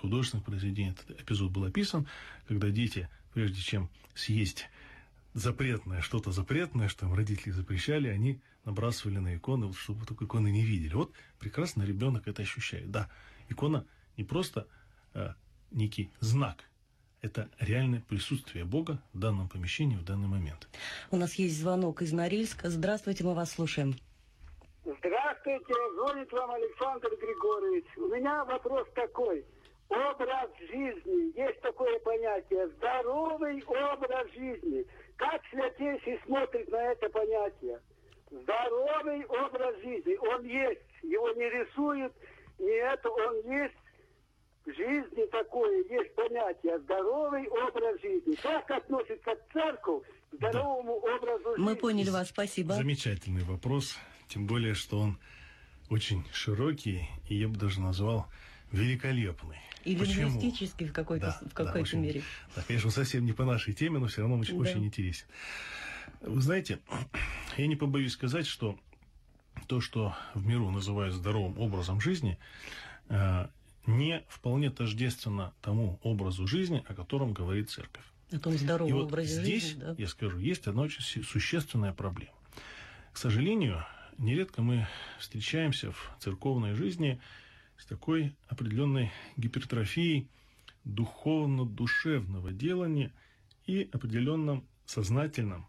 художественных 0.00 0.44
произведений 0.44 0.90
этот 0.90 1.20
эпизод 1.20 1.50
был 1.50 1.64
описан, 1.64 2.06
когда 2.48 2.70
дети, 2.70 3.08
прежде 3.34 3.60
чем 3.60 3.90
съесть 4.14 4.68
запретное, 5.34 6.00
что-то 6.00 6.32
запретное, 6.32 6.88
что 6.88 7.06
им 7.06 7.14
родители 7.14 7.50
запрещали, 7.50 8.08
они 8.08 8.40
набрасывали 8.64 9.18
на 9.18 9.36
иконы, 9.36 9.66
вот, 9.66 9.76
чтобы 9.76 10.06
такой 10.06 10.26
иконы 10.26 10.50
не 10.50 10.62
видели. 10.62 10.94
Вот 10.94 11.12
прекрасно 11.38 11.82
ребенок 11.82 12.28
это 12.28 12.42
ощущает. 12.42 12.90
Да, 12.90 13.08
икона 13.48 13.86
не 14.16 14.24
просто 14.24 14.66
э, 15.14 15.34
некий 15.70 16.10
знак, 16.20 16.64
это 17.22 17.48
реальное 17.58 18.00
присутствие 18.00 18.64
Бога 18.64 18.98
в 19.12 19.18
данном 19.18 19.48
помещении 19.48 19.96
в 19.96 20.04
данный 20.04 20.28
момент. 20.28 20.68
У 21.10 21.16
нас 21.16 21.34
есть 21.34 21.58
звонок 21.58 22.02
из 22.02 22.12
Норильска. 22.12 22.70
Здравствуйте, 22.70 23.24
мы 23.24 23.34
вас 23.34 23.52
слушаем. 23.52 23.94
Здравствуйте, 24.84 25.74
звонит 25.94 26.32
вам 26.32 26.50
Александр 26.50 27.08
Григорьевич. 27.20 27.86
У 27.96 28.08
меня 28.08 28.44
вопрос 28.44 28.88
такой. 28.94 29.44
Образ 29.88 30.50
жизни. 30.60 31.36
Есть 31.36 31.60
такое 31.60 31.98
понятие. 32.00 32.68
Здоровый 32.76 33.62
образ 33.64 34.30
жизни. 34.32 34.86
Как 35.20 35.42
святейший 35.50 36.18
смотрит 36.24 36.66
на 36.70 36.92
это 36.92 37.10
понятие? 37.10 37.78
Здоровый 38.30 39.22
образ 39.26 39.76
жизни. 39.82 40.16
Он 40.16 40.42
есть. 40.46 40.80
Его 41.02 41.30
не 41.32 41.50
рисуют, 41.50 42.12
не 42.58 42.70
это. 42.70 43.10
Он 43.10 43.36
есть 43.52 43.74
в 44.64 44.72
жизни 44.74 45.26
такое, 45.30 45.84
есть 45.90 46.14
понятие 46.14 46.78
здоровый 46.78 47.46
образ 47.48 48.00
жизни. 48.00 48.34
Как 48.36 48.70
относится 48.70 49.34
к 49.34 49.52
церкви 49.52 50.00
к 50.30 50.36
здоровому 50.36 51.02
да. 51.04 51.16
образу 51.16 51.50
жизни? 51.50 51.64
Мы 51.64 51.76
поняли 51.76 52.08
вас, 52.08 52.30
спасибо. 52.30 52.72
Замечательный 52.72 53.44
вопрос. 53.44 53.98
Тем 54.28 54.46
более, 54.46 54.72
что 54.72 55.00
он 55.00 55.18
очень 55.90 56.24
широкий, 56.32 57.10
и 57.28 57.34
я 57.34 57.48
бы 57.48 57.58
даже 57.58 57.80
назвал 57.80 58.26
великолепный. 58.72 59.58
И 59.84 59.94
лингвистический 59.94 60.86
в 60.86 60.92
какой-то, 60.92 61.38
да, 61.40 61.48
в 61.48 61.54
какой-то 61.54 61.74
да, 61.74 61.80
очень, 61.80 62.00
мере. 62.00 62.22
Да, 62.54 62.62
конечно, 62.66 62.90
совсем 62.90 63.24
не 63.24 63.32
по 63.32 63.44
нашей 63.44 63.72
теме, 63.72 63.98
но 63.98 64.06
все 64.08 64.20
равно 64.20 64.38
очень, 64.38 64.54
да. 64.54 64.60
очень 64.60 64.84
интересен. 64.84 65.26
Вы 66.20 66.40
знаете, 66.40 66.80
я 67.56 67.66
не 67.66 67.76
побоюсь 67.76 68.12
сказать, 68.12 68.46
что 68.46 68.78
то, 69.66 69.80
что 69.80 70.14
в 70.34 70.46
миру 70.46 70.70
называют 70.70 71.14
здоровым 71.14 71.58
образом 71.58 72.00
жизни, 72.00 72.38
э, 73.08 73.46
не 73.86 74.22
вполне 74.28 74.70
тождественно 74.70 75.54
тому 75.62 75.98
образу 76.02 76.46
жизни, 76.46 76.84
о 76.86 76.94
котором 76.94 77.32
говорит 77.32 77.70
церковь. 77.70 78.04
О 78.32 78.38
том 78.38 78.52
здоровом 78.52 78.90
И 78.90 78.92
вот 78.92 79.04
образе 79.06 79.42
здесь, 79.42 79.62
жизни, 79.62 79.80
да? 79.80 79.94
я 79.98 80.06
скажу, 80.08 80.38
есть 80.38 80.66
одна 80.66 80.82
очень 80.82 81.02
существенная 81.24 81.92
проблема. 81.92 82.34
К 83.12 83.16
сожалению, 83.16 83.84
нередко 84.18 84.62
мы 84.62 84.86
встречаемся 85.18 85.90
в 85.90 86.16
церковной 86.20 86.74
жизни 86.74 87.20
с 87.80 87.86
такой 87.86 88.36
определенной 88.48 89.10
гипертрофией 89.36 90.28
духовно-душевного 90.84 92.52
делания 92.52 93.12
и 93.66 93.88
определенном 93.92 94.66
сознательном 94.84 95.66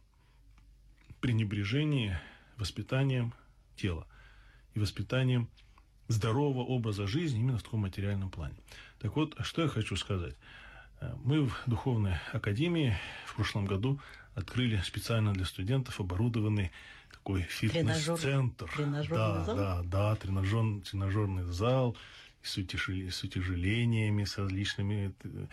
пренебрежении 1.22 2.18
воспитанием 2.58 3.34
тела 3.78 4.06
и 4.74 4.80
воспитанием 4.80 5.50
здорового 6.10 6.64
образа 6.64 7.08
жизни 7.08 7.40
именно 7.40 7.58
в 7.58 7.64
таком 7.64 7.82
материальном 7.82 8.30
плане. 8.30 8.56
Так 9.00 9.16
вот, 9.16 9.36
что 9.42 9.62
я 9.62 9.68
хочу 9.70 9.96
сказать. 9.96 10.36
Э, 11.00 11.16
мы 11.24 11.48
в 11.48 11.64
Духовной 11.66 12.16
Академии 12.34 12.98
в 13.26 13.36
прошлом 13.36 13.66
году 13.66 14.02
открыли 14.36 14.82
специально 14.84 15.34
для 15.34 15.46
студентов 15.46 16.00
оборудованный 16.00 16.72
такой 17.12 17.42
фитнес-центр. 17.44 18.72
Тренажер, 18.76 19.18
да, 19.18 19.44
зал? 19.44 19.56
да, 19.56 19.82
да, 19.84 20.16
тренажер, 20.16 20.82
тренажерный 20.82 21.44
зал 21.44 21.96
с, 22.42 22.58
утяжели, 22.58 23.10
с 23.10 23.24
утяжелениями, 23.24 24.24
с 24.24 24.38
различными 24.38 25.14
э, 25.24 25.46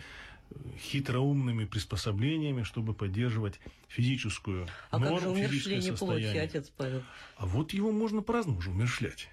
хитроумными 0.77 1.65
приспособлениями, 1.65 2.63
чтобы 2.63 2.93
поддерживать 2.93 3.59
физическую 3.87 4.67
а 4.89 4.99
норму, 4.99 5.15
как 5.15 5.23
же 5.23 5.29
умершление 5.29 5.93
плоти, 5.93 6.37
отец 6.37 6.71
Павел? 6.75 7.03
А 7.37 7.45
вот 7.45 7.73
его 7.73 7.91
можно 7.91 8.21
по-разному 8.21 8.59
уже 8.59 8.71
умершлять. 8.71 9.29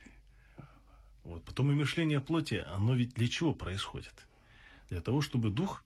Вот. 1.25 1.43
Потом 1.45 1.69
умершление 1.69 2.21
плоти, 2.21 2.65
оно 2.69 2.95
ведь 2.95 3.15
для 3.15 3.29
чего 3.29 3.53
происходит? 3.53 4.15
Для 4.91 5.01
того, 5.01 5.21
чтобы 5.21 5.51
дух 5.51 5.83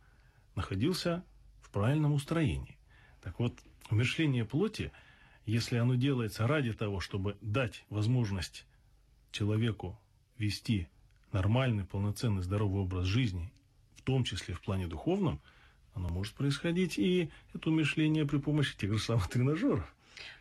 находился 0.55 1.25
в 1.63 1.71
правильном 1.71 2.13
устроении. 2.13 2.77
Так 3.23 3.39
вот, 3.39 3.59
умершление 3.91 4.45
плоти, 4.45 4.93
если 5.47 5.77
оно 5.77 5.95
делается 5.95 6.47
ради 6.47 6.73
того, 6.73 7.01
чтобы 7.01 7.37
дать 7.41 7.85
возможность 7.91 8.67
человеку 9.31 9.99
вести 10.39 10.89
нормальный, 11.33 11.85
полноценный, 11.85 12.43
здоровый 12.43 12.83
образ 12.83 13.07
жизни, 13.07 13.53
в 13.97 14.03
том 14.03 14.25
числе 14.25 14.55
в 14.55 14.61
плане 14.61 14.87
духовном, 14.87 15.41
оно 15.95 16.09
может 16.09 16.35
происходить 16.35 16.99
и 16.99 17.31
это 17.53 17.71
умершление 17.71 18.27
при 18.27 18.39
помощи 18.39 18.77
тех 18.77 18.93
же 18.93 18.99
самых 18.99 19.29
тренажеров. 19.29 19.95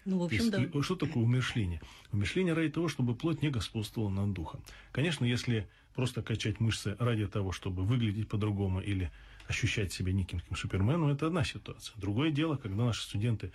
Ну, 0.05 0.19
в 0.19 0.23
общем, 0.23 0.39
есть, 0.39 0.51
да. 0.51 0.83
Что 0.83 0.95
такое 0.95 1.23
умершление? 1.23 1.81
Умершление 2.11 2.53
ради 2.53 2.69
того, 2.69 2.87
чтобы 2.87 3.15
плоть 3.15 3.41
не 3.41 3.49
господствовала 3.49 4.09
над 4.09 4.33
духом. 4.33 4.61
Конечно, 4.91 5.25
если 5.25 5.67
просто 5.93 6.21
качать 6.21 6.59
мышцы 6.59 6.95
ради 6.99 7.27
того, 7.27 7.51
чтобы 7.51 7.83
выглядеть 7.83 8.27
по-другому 8.27 8.81
или 8.81 9.11
ощущать 9.47 9.91
себя 9.91 10.13
неким 10.13 10.41
суперменом, 10.55 11.09
это 11.09 11.27
одна 11.27 11.43
ситуация. 11.43 11.95
Другое 11.97 12.31
дело, 12.31 12.55
когда 12.55 12.85
наши 12.85 13.01
студенты 13.01 13.51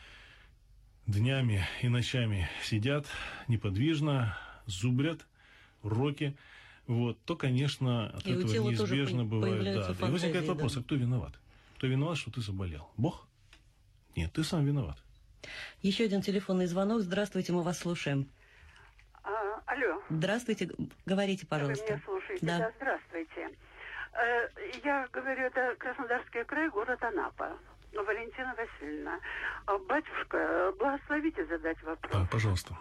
днями 1.07 1.65
и 1.83 1.89
ночами 1.89 2.49
сидят 2.63 3.07
неподвижно, 3.49 4.37
зубрят 4.67 5.27
уроки, 5.83 6.37
вот, 6.87 7.19
то, 7.25 7.37
конечно, 7.37 8.09
от 8.09 8.27
и 8.27 8.33
этого 8.33 8.71
неизбежно 8.71 9.25
бывает. 9.25 9.65
Да, 9.65 9.83
фантазии, 9.95 10.09
и 10.09 10.13
возникает 10.13 10.49
вопрос, 10.49 10.75
да. 10.75 10.81
а 10.81 10.83
кто 10.83 10.95
виноват? 10.97 11.39
Кто 11.77 11.87
виноват, 11.87 12.19
что 12.19 12.31
ты 12.31 12.41
заболел? 12.41 12.89
Бог? 12.97 13.27
Нет, 14.17 14.33
ты 14.33 14.45
сам 14.45 14.65
виноват. 14.65 15.03
Еще 15.83 16.05
один 16.05 16.23
телефонный 16.23 16.67
звонок. 16.67 17.01
Здравствуйте, 17.01 17.53
мы 17.53 17.63
вас 17.63 17.79
слушаем. 17.79 18.29
А, 19.23 19.31
алло. 19.67 20.03
Здравствуйте, 20.11 20.71
говорите, 21.07 21.47
пожалуйста. 21.47 21.85
Вы 21.85 21.91
меня 21.91 22.03
слушаете? 22.05 22.47
Да. 22.47 22.59
да 22.59 22.73
здравствуйте. 22.77 23.51
Э, 24.13 24.49
я 24.85 25.09
говорю, 25.13 25.43
это 25.47 25.75
Краснодарский 25.79 26.45
край, 26.45 26.69
город 26.69 27.03
Анапа. 27.03 27.59
Валентина 27.93 28.55
Васильевна. 28.57 29.21
А, 29.67 29.79
Батюшка, 29.79 30.73
благословите 30.79 31.45
задать 31.47 31.81
вопрос. 31.83 32.13
Да, 32.13 32.27
пожалуйста. 32.31 32.77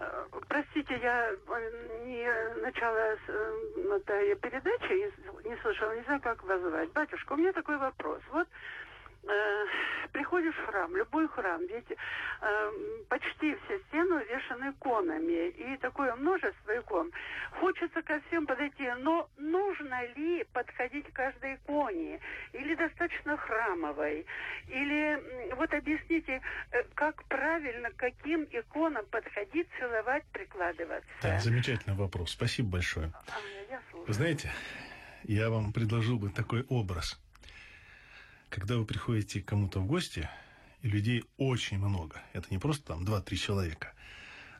Э, 0.00 0.26
Простите, 0.48 0.98
я 1.02 1.30
э, 1.30 2.04
не 2.04 2.60
начала 2.60 3.16
с, 3.26 3.30
этой 4.08 4.34
передачи, 4.36 4.92
не- 4.92 5.48
не 5.50 5.56
слышала, 5.62 5.96
не 5.96 6.02
знаю, 6.02 6.20
как 6.20 6.42
вас 6.44 6.60
звать. 6.60 6.92
Батюшка, 6.92 7.32
у 7.32 7.36
меня 7.36 7.52
такой 7.52 7.78
вопрос. 7.78 8.20
Вот 8.30 8.48
заходишь 10.28 10.54
в 10.54 10.66
храм, 10.66 10.96
любой 10.96 11.28
храм, 11.28 11.60
ведь 11.66 11.90
э, 11.90 12.70
почти 13.08 13.56
все 13.64 13.78
стены 13.88 14.16
увешаны 14.16 14.70
иконами, 14.70 15.48
и 15.48 15.76
такое 15.78 16.14
множество 16.16 16.78
икон. 16.78 17.10
Хочется 17.60 18.02
ко 18.02 18.20
всем 18.26 18.46
подойти, 18.46 18.88
но 18.98 19.28
нужно 19.38 20.06
ли 20.16 20.44
подходить 20.52 21.06
к 21.06 21.12
каждой 21.12 21.54
иконе? 21.54 22.20
Или 22.52 22.74
достаточно 22.74 23.36
храмовой? 23.36 24.26
Или 24.68 25.54
вот 25.54 25.72
объясните, 25.72 26.40
э, 26.70 26.82
как 26.94 27.24
правильно, 27.24 27.90
к 27.90 27.96
каким 27.96 28.44
иконам 28.50 29.06
подходить, 29.06 29.68
целовать, 29.78 30.24
прикладываться? 30.32 31.08
Да, 31.22 31.38
замечательный 31.40 31.96
вопрос. 31.96 32.30
Спасибо 32.30 32.72
большое. 32.72 33.12
А, 33.14 33.38
я 33.70 33.80
слушаю. 33.90 34.06
Вы 34.06 34.12
знаете, 34.14 34.52
я 35.24 35.50
вам 35.50 35.72
предложил 35.72 36.18
бы 36.18 36.30
такой 36.30 36.64
образ. 36.68 37.18
Когда 38.50 38.76
вы 38.76 38.84
приходите 38.84 39.42
к 39.42 39.46
кому-то 39.46 39.80
в 39.80 39.86
гости, 39.86 40.28
и 40.82 40.88
людей 40.88 41.24
очень 41.36 41.78
много, 41.78 42.22
это 42.32 42.46
не 42.50 42.58
просто 42.58 42.86
там 42.86 43.04
2-3 43.04 43.36
человека, 43.36 43.92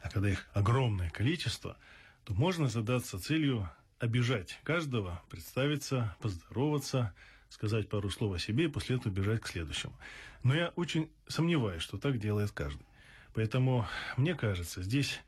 а 0.03 0.11
когда 0.11 0.29
их 0.31 0.49
огромное 0.53 1.11
количество, 1.11 1.77
то 2.25 2.35
можно 2.35 2.69
задаться 2.69 3.19
целью 3.19 3.71
обижать 3.99 4.61
каждого, 4.63 5.23
представиться, 5.31 6.17
поздороваться, 6.21 7.15
сказать 7.49 7.89
пару 7.89 8.11
слов 8.11 8.35
о 8.35 8.39
себе 8.39 8.65
и 8.65 8.69
после 8.69 8.97
этого 8.97 9.13
бежать 9.13 9.41
к 9.41 9.49
следующему. 9.49 9.97
Но 10.43 10.55
я 10.55 10.69
очень 10.77 11.11
сомневаюсь, 11.27 11.83
что 11.83 11.99
так 11.99 12.19
делает 12.19 12.51
каждый. 12.53 12.87
Поэтому, 13.35 13.87
мне 14.17 14.35
кажется, 14.35 14.83
здесь 14.83 15.21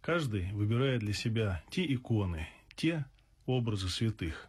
каждый 0.00 0.50
выбирает 0.52 1.00
для 1.00 1.12
себя 1.12 1.62
те 1.70 1.84
иконы, 1.92 2.48
те 2.74 3.04
образы 3.46 3.88
святых, 3.88 4.48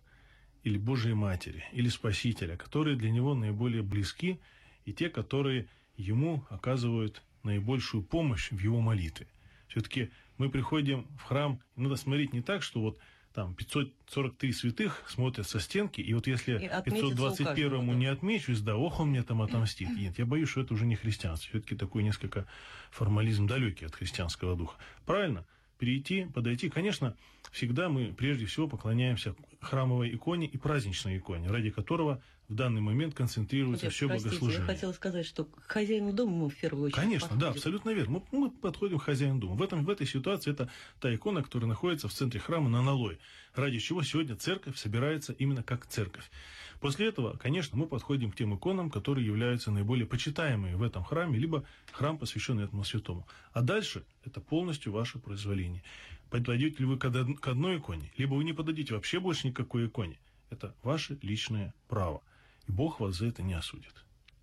или 0.63 0.77
Божией 0.77 1.13
Матери, 1.13 1.63
или 1.73 1.89
Спасителя, 1.89 2.57
которые 2.57 2.95
для 2.95 3.11
него 3.11 3.35
наиболее 3.35 3.83
близки, 3.83 4.39
и 4.85 4.93
те, 4.93 5.09
которые 5.09 5.67
ему 5.97 6.45
оказывают 6.49 7.21
наибольшую 7.43 8.03
помощь 8.03 8.51
в 8.51 8.59
его 8.59 8.79
молитве. 8.79 9.27
Все-таки 9.67 10.09
мы 10.37 10.49
приходим 10.49 11.07
в 11.17 11.23
храм, 11.23 11.61
и 11.75 11.81
надо 11.81 11.95
смотреть 11.95 12.33
не 12.33 12.41
так, 12.41 12.63
что 12.63 12.79
вот 12.79 12.99
там 13.33 13.55
543 13.55 14.53
святых 14.53 15.03
смотрят 15.07 15.47
со 15.47 15.59
стенки, 15.59 16.01
и 16.01 16.13
вот 16.13 16.27
если 16.27 16.59
И 16.59 16.65
отметится 16.67 17.07
у 17.07 17.09
521 17.09 17.55
каждого, 17.55 17.85
да. 17.85 17.93
не 17.93 18.05
отмечусь, 18.05 18.61
да, 18.61 18.77
ох, 18.77 18.99
он 18.99 19.09
мне 19.09 19.23
там 19.23 19.41
отомстит. 19.41 19.89
Нет, 19.97 20.19
я 20.19 20.25
боюсь, 20.25 20.49
что 20.49 20.61
это 20.61 20.73
уже 20.73 20.85
не 20.85 20.95
христианство. 20.95 21.49
Все-таки 21.49 21.75
такой 21.75 22.03
несколько 22.03 22.45
формализм 22.91 23.47
далекий 23.47 23.85
от 23.85 23.95
христианского 23.95 24.55
духа. 24.55 24.77
Правильно? 25.05 25.45
Перейти, 25.79 26.25
подойти. 26.25 26.69
Конечно, 26.69 27.17
всегда 27.53 27.87
мы 27.87 28.13
прежде 28.13 28.45
всего 28.45 28.67
поклоняемся 28.67 29.35
храмовой 29.61 30.13
иконе 30.13 30.47
и 30.47 30.57
праздничной 30.57 31.19
иконе, 31.19 31.47
ради 31.47 31.69
которого 31.69 32.21
в 32.49 32.55
данный 32.55 32.81
момент 32.81 33.13
концентрируется 33.13 33.89
все 33.89 34.07
простите, 34.07 34.31
богослужение. 34.31 34.67
я 34.67 34.73
хотела 34.73 34.91
сказать, 34.91 35.25
что 35.25 35.45
к 35.45 35.63
хозяину 35.67 36.11
дома 36.11 36.31
мы 36.33 36.49
в 36.49 36.55
первую 36.57 36.87
очередь 36.87 37.01
Конечно, 37.01 37.29
да, 37.29 37.33
подходим. 37.33 37.51
абсолютно 37.51 37.89
верно. 37.91 38.23
Мы, 38.31 38.39
мы 38.39 38.51
подходим 38.51 38.99
к 38.99 39.03
хозяину 39.03 39.39
дома. 39.39 39.55
В, 39.55 39.61
этом, 39.61 39.85
в 39.85 39.89
этой 39.89 40.05
ситуации 40.05 40.51
это 40.51 40.69
та 40.99 41.13
икона, 41.13 41.41
которая 41.41 41.69
находится 41.69 42.09
в 42.09 42.13
центре 42.13 42.41
храма 42.41 42.69
на 42.69 42.81
налой, 42.81 43.17
ради 43.55 43.79
чего 43.79 44.03
сегодня 44.03 44.35
церковь 44.35 44.77
собирается 44.77 45.31
именно 45.33 45.63
как 45.63 45.85
церковь. 45.85 46.29
После 46.81 47.07
этого, 47.07 47.37
конечно, 47.37 47.77
мы 47.77 47.87
подходим 47.87 48.29
к 48.31 48.35
тем 48.35 48.55
иконам, 48.55 48.89
которые 48.89 49.25
являются 49.25 49.71
наиболее 49.71 50.05
почитаемыми 50.05 50.73
в 50.73 50.83
этом 50.83 51.05
храме, 51.05 51.39
либо 51.39 51.63
храм, 51.93 52.17
посвященный 52.17 52.65
этому 52.65 52.83
святому. 52.83 53.25
А 53.53 53.61
дальше 53.61 54.03
это 54.25 54.41
полностью 54.41 54.91
ваше 54.91 55.17
произволение. 55.17 55.81
Подойдете 56.33 56.77
ли 56.79 56.85
вы 56.85 56.97
к 56.97 57.05
од- 57.05 57.39
к 57.39 57.47
одной 57.47 57.77
иконе, 57.77 58.11
либо 58.17 58.33
вы 58.33 58.43
не 58.43 58.53
подойдете 58.53 58.95
вообще 58.95 59.19
больше 59.19 59.47
никакой 59.47 59.85
иконе. 59.85 60.17
Это 60.49 60.73
ваше 60.81 61.15
личное 61.21 61.75
право. 61.87 62.23
И 62.67 62.71
Бог 62.71 62.99
вас 62.99 63.17
за 63.17 63.27
это 63.27 63.43
не 63.43 63.53
осудит. 63.53 63.93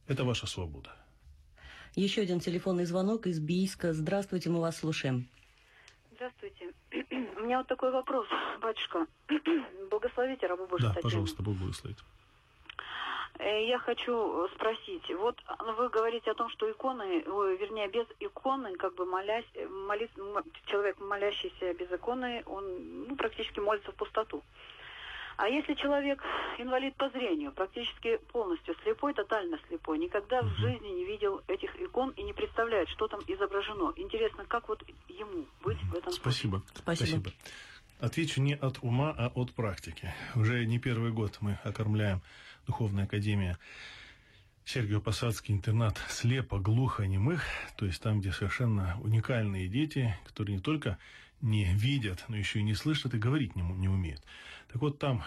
Это 0.07 0.23
ваша 0.23 0.47
свобода. 0.47 0.95
Еще 1.97 2.21
один 2.23 2.39
телефонный 2.39 2.85
звонок 2.85 3.27
из 3.27 3.41
Бийска. 3.41 3.93
Здравствуйте, 3.93 4.51
мы 4.51 4.61
вас 4.61 4.77
слушаем. 4.79 5.27
Здравствуйте. 6.15 6.71
У 7.41 7.41
меня 7.45 7.59
вот 7.59 7.67
такой 7.67 7.91
вопрос, 7.91 8.29
батюшка. 8.63 9.07
Благословите 9.91 10.47
рабу 10.47 10.69
Божию 10.69 10.91
Да, 10.91 10.95
Татьяну. 10.95 11.03
пожалуйста, 11.03 11.43
Бог 11.43 11.57
благословит. 11.57 11.99
Э, 13.43 13.65
Я 13.67 13.79
хочу 13.79 14.49
спросить. 14.55 15.09
Вот 15.17 15.37
вы 15.79 15.89
говорите 15.89 16.31
о 16.31 16.35
том, 16.35 16.49
что 16.51 16.71
иконы, 16.71 17.23
вернее, 17.59 17.89
без 17.89 18.07
иконы, 18.21 18.77
как 18.77 18.95
бы 18.95 19.07
молясь, 19.07 19.47
э, 19.55 19.67
молись, 19.67 20.11
м- 20.17 20.45
человек, 20.67 20.99
молящийся 21.01 21.73
без 21.75 21.91
иконы, 21.91 22.43
он 22.47 23.07
ну, 23.09 23.17
практически 23.17 23.61
молится 23.61 23.93
в 23.93 23.95
пустоту. 23.95 24.43
А 25.37 25.49
если 25.49 25.73
человек 25.73 26.23
инвалид 26.59 26.95
по 26.97 27.09
зрению, 27.09 27.53
практически 27.53 28.19
полностью 28.31 28.75
слепой, 28.83 29.15
тотально 29.15 29.59
слепой, 29.69 29.99
никогда 29.99 30.43
в 30.43 30.51
жизни 30.57 30.89
не 30.89 31.05
видел 31.07 31.41
этих 31.49 31.75
икон 31.81 32.11
и 32.11 32.23
не 32.23 32.35
представляет, 32.35 32.91
что 32.91 33.09
там 33.09 33.21
изображено. 33.27 33.95
Интересно, 33.97 34.45
как 34.45 34.69
вот 34.69 34.83
ему 35.09 35.47
быть 35.63 35.79
в 35.91 35.95
этом 35.95 36.13
случае? 36.13 36.21
Спасибо. 36.21 36.63
Спасибо. 36.75 37.31
Отвечу 38.01 38.41
не 38.41 38.55
от 38.55 38.79
ума, 38.83 39.15
а 39.17 39.27
от 39.35 39.53
практики. 39.53 40.15
Уже 40.35 40.65
не 40.65 40.79
первый 40.79 41.13
год 41.13 41.37
мы 41.41 41.59
окормляем 41.65 42.23
Духовная 42.67 43.05
Академия 43.05 43.59
Сергио 44.65 45.03
Посадский 45.03 45.55
интернат 45.55 46.01
слепо, 46.09 46.59
глухо, 46.59 47.07
немых, 47.07 47.45
то 47.77 47.85
есть 47.85 48.01
там, 48.01 48.21
где 48.21 48.33
совершенно 48.33 48.99
уникальные 49.03 49.69
дети, 49.69 50.17
которые 50.25 50.57
не 50.57 50.63
только 50.63 50.97
не 51.43 51.75
видят, 51.75 52.25
но 52.29 52.39
еще 52.39 52.61
и 52.61 52.63
не 52.63 52.75
слышат 52.75 53.13
и 53.13 53.19
говорить 53.19 53.55
не, 53.55 53.63
не 53.63 53.89
умеют. 53.89 54.23
Так 54.73 54.81
вот, 54.81 54.99
там 54.99 55.23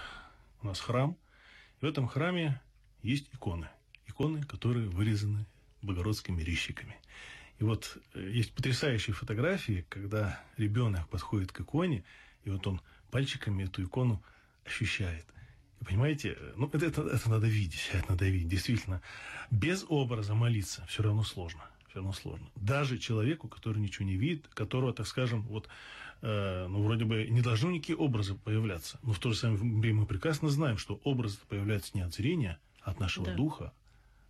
у 0.63 0.65
нас 0.65 0.79
храм, 0.79 1.15
и 1.79 1.85
в 1.85 1.87
этом 1.87 2.07
храме 2.07 2.59
есть 3.03 3.29
иконы. 3.33 3.69
Иконы, 4.07 4.41
которые 4.45 4.89
вырезаны 4.89 5.45
богородскими 5.83 6.41
резчиками. 6.41 6.95
И 7.59 7.63
вот 7.63 7.97
э, 8.15 8.29
есть 8.31 8.51
потрясающие 8.51 9.13
фотографии, 9.13 9.85
когда 9.89 10.41
ребенок 10.57 11.07
подходит 11.09 11.51
к 11.51 11.61
иконе, 11.61 12.03
и 12.45 12.49
вот 12.49 12.65
он 12.67 12.81
пальчиками 13.11 13.63
эту 13.63 13.83
икону 13.83 14.21
ощущает. 14.65 15.25
И 15.81 15.85
понимаете, 15.85 16.37
э, 16.39 16.53
ну 16.55 16.69
это, 16.71 16.85
это, 16.85 17.01
это 17.01 17.29
надо 17.29 17.47
видеть, 17.47 17.89
это 17.93 18.11
надо 18.11 18.25
видеть. 18.25 18.49
Действительно, 18.49 19.01
без 19.51 19.85
образа 19.87 20.33
молиться 20.33 20.85
все 20.87 21.03
равно 21.03 21.23
сложно. 21.23 21.63
Все 21.89 21.99
равно 21.99 22.13
сложно. 22.13 22.47
Даже 22.55 22.97
человеку, 22.97 23.47
который 23.47 23.77
ничего 23.79 24.05
не 24.05 24.15
видит, 24.15 24.47
которого, 24.53 24.93
так 24.93 25.05
скажем, 25.05 25.43
вот, 25.43 25.67
э, 26.21 26.67
ну, 26.67 26.81
вроде 26.83 27.05
бы 27.05 27.27
не 27.29 27.41
должны 27.41 27.69
никакие 27.73 27.97
образы 27.97 28.33
появляться. 28.33 28.99
Но 29.03 29.13
в 29.13 29.19
то 29.19 29.31
же 29.31 29.37
самое 29.37 29.59
время 29.59 30.01
мы 30.01 30.05
прекрасно 30.07 30.49
знаем, 30.49 30.77
что 30.77 30.99
образы 31.03 31.37
появляются 31.47 31.91
не 31.93 32.01
от 32.01 32.13
зрения, 32.13 32.57
а 32.81 32.91
от 32.91 32.99
нашего 32.99 33.27
Да. 33.27 33.35
духа, 33.35 33.73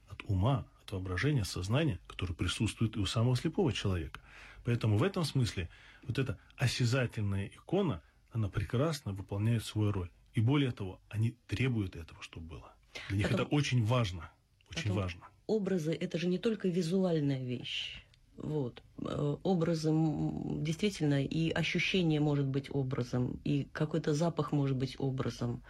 от 0.09 0.21
ума, 0.27 0.65
от 0.83 0.91
воображения, 0.91 1.45
сознания, 1.45 1.99
которое 2.07 2.33
присутствует 2.33 2.97
и 2.97 2.99
у 2.99 3.05
самого 3.05 3.37
слепого 3.37 3.71
человека. 3.71 4.19
Поэтому 4.63 4.97
в 4.97 5.03
этом 5.03 5.23
смысле 5.25 5.69
вот 6.07 6.19
эта 6.19 6.37
осязательная 6.57 7.47
икона, 7.47 8.01
она 8.31 8.49
прекрасно 8.49 9.13
выполняет 9.13 9.63
свою 9.63 9.91
роль. 9.91 10.09
И 10.33 10.41
более 10.41 10.71
того, 10.71 10.99
они 11.09 11.35
требуют 11.47 11.95
этого, 11.95 12.21
чтобы 12.21 12.47
было. 12.47 12.73
Для 13.09 13.17
них 13.17 13.29
Потом- 13.29 13.45
это 13.47 13.55
очень 13.55 13.85
важно. 13.85 14.31
Очень 14.71 14.83
Потом- 14.89 14.97
важно. 14.97 15.21
Образы– 15.45 15.93
это 16.01 16.17
же 16.17 16.27
не 16.27 16.37
только 16.39 16.69
визуальная 16.69 17.43
вещь. 17.43 18.03
Вот. 18.37 18.81
Э, 18.97 19.37
Образы 19.43 19.89
м, 19.89 20.63
действительно, 20.63 21.23
и 21.23 21.51
ощущение 21.51 22.19
может 22.19 22.45
быть 22.47 22.67
образом, 22.71 23.39
и 23.43 23.67
какой-то 23.73 24.13
запах 24.13 24.51
может 24.53 24.75
быть 24.77 24.95
образом. 24.99 25.61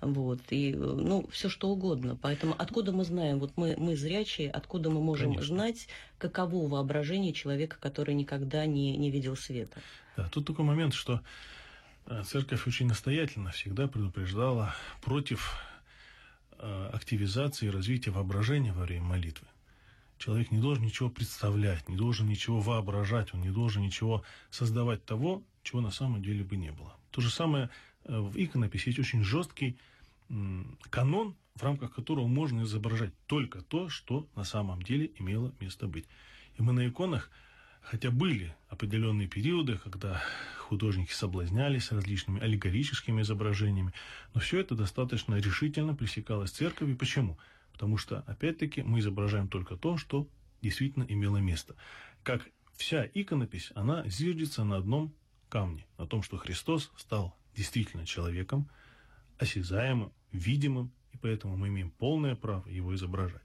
Вот. 0.00 0.40
И, 0.50 0.74
ну, 0.74 1.26
все 1.30 1.48
что 1.48 1.68
угодно. 1.68 2.16
Поэтому 2.20 2.54
откуда 2.58 2.92
мы 2.92 3.04
знаем, 3.04 3.38
вот 3.38 3.52
мы, 3.56 3.74
мы 3.76 3.96
зрячие, 3.96 4.50
откуда 4.50 4.90
мы 4.90 5.00
можем 5.00 5.32
Конечно. 5.34 5.54
знать, 5.54 5.88
каково 6.18 6.68
воображение 6.68 7.32
человека, 7.32 7.76
который 7.80 8.14
никогда 8.14 8.66
не, 8.66 8.96
не 8.96 9.10
видел 9.10 9.36
света? 9.36 9.80
Да, 10.16 10.28
тут 10.28 10.46
такой 10.46 10.64
момент, 10.64 10.94
что 10.94 11.20
э, 12.06 12.22
церковь 12.24 12.66
очень 12.66 12.86
настоятельно 12.86 13.50
всегда 13.50 13.88
предупреждала 13.88 14.74
против 15.02 15.56
э, 16.58 16.90
активизации 16.92 17.66
и 17.66 17.70
развития 17.70 18.10
воображения 18.10 18.72
во 18.72 18.84
время 18.84 19.04
молитвы. 19.04 19.46
Человек 20.18 20.50
не 20.50 20.58
должен 20.58 20.84
ничего 20.84 21.08
представлять, 21.08 21.88
не 21.88 21.96
должен 21.96 22.26
ничего 22.26 22.60
воображать, 22.60 23.32
он 23.32 23.40
не 23.40 23.50
должен 23.50 23.82
ничего 23.82 24.22
создавать 24.50 25.04
того, 25.04 25.42
чего 25.62 25.80
на 25.80 25.90
самом 25.90 26.22
деле 26.22 26.44
бы 26.44 26.56
не 26.56 26.72
было. 26.72 26.94
То 27.10 27.20
же 27.22 27.30
самое 27.30 27.70
в 28.18 28.36
иконописи 28.36 28.88
есть 28.88 28.98
очень 28.98 29.24
жесткий 29.24 29.78
канон, 30.90 31.36
в 31.54 31.62
рамках 31.62 31.94
которого 31.94 32.26
можно 32.26 32.62
изображать 32.62 33.12
только 33.26 33.62
то, 33.62 33.88
что 33.88 34.28
на 34.36 34.44
самом 34.44 34.82
деле 34.82 35.10
имело 35.16 35.52
место 35.60 35.86
быть. 35.88 36.06
И 36.56 36.62
мы 36.62 36.72
на 36.72 36.86
иконах 36.86 37.30
Хотя 37.82 38.10
были 38.10 38.54
определенные 38.68 39.26
периоды, 39.26 39.78
когда 39.78 40.22
художники 40.58 41.12
соблазнялись 41.12 41.90
различными 41.90 42.40
аллегорическими 42.40 43.22
изображениями, 43.22 43.92
но 44.34 44.40
все 44.40 44.60
это 44.60 44.74
достаточно 44.74 45.36
решительно 45.36 45.94
пресекалось 45.94 46.50
церковью. 46.50 46.96
Почему? 46.96 47.38
Потому 47.72 47.96
что, 47.96 48.20
опять-таки, 48.26 48.82
мы 48.82 49.00
изображаем 49.00 49.48
только 49.48 49.76
то, 49.76 49.96
что 49.96 50.28
действительно 50.62 51.04
имело 51.04 51.38
место. 51.38 51.74
Как 52.22 52.48
вся 52.76 53.08
иконопись, 53.14 53.72
она 53.74 54.06
зиждется 54.06 54.62
на 54.64 54.76
одном 54.76 55.12
камне, 55.48 55.86
на 55.98 56.06
том, 56.06 56.22
что 56.22 56.36
Христос 56.36 56.92
стал 56.96 57.34
действительно 57.60 58.06
человеком, 58.06 58.70
осязаемым, 59.36 60.12
видимым, 60.32 60.90
и 61.12 61.18
поэтому 61.18 61.58
мы 61.58 61.68
имеем 61.68 61.90
полное 61.90 62.34
право 62.34 62.66
его 62.70 62.94
изображать. 62.94 63.42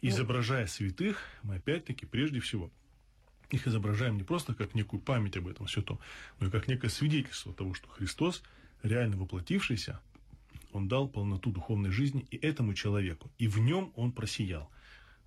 Изображая 0.00 0.66
святых, 0.66 1.22
мы 1.42 1.56
опять-таки 1.56 2.06
прежде 2.06 2.40
всего 2.40 2.70
их 3.50 3.66
изображаем 3.66 4.16
не 4.16 4.22
просто 4.22 4.54
как 4.54 4.74
некую 4.74 5.00
память 5.00 5.36
об 5.36 5.48
этом 5.48 5.68
святом, 5.68 6.00
но 6.40 6.46
и 6.46 6.50
как 6.50 6.66
некое 6.66 6.88
свидетельство 6.88 7.52
того, 7.52 7.74
что 7.74 7.88
Христос, 7.88 8.42
реально 8.82 9.18
воплотившийся, 9.18 10.00
он 10.72 10.88
дал 10.88 11.06
полноту 11.06 11.52
духовной 11.52 11.90
жизни 11.90 12.26
и 12.30 12.38
этому 12.38 12.72
человеку, 12.72 13.30
и 13.36 13.48
в 13.48 13.58
нем 13.58 13.92
он 13.96 14.12
просиял. 14.12 14.70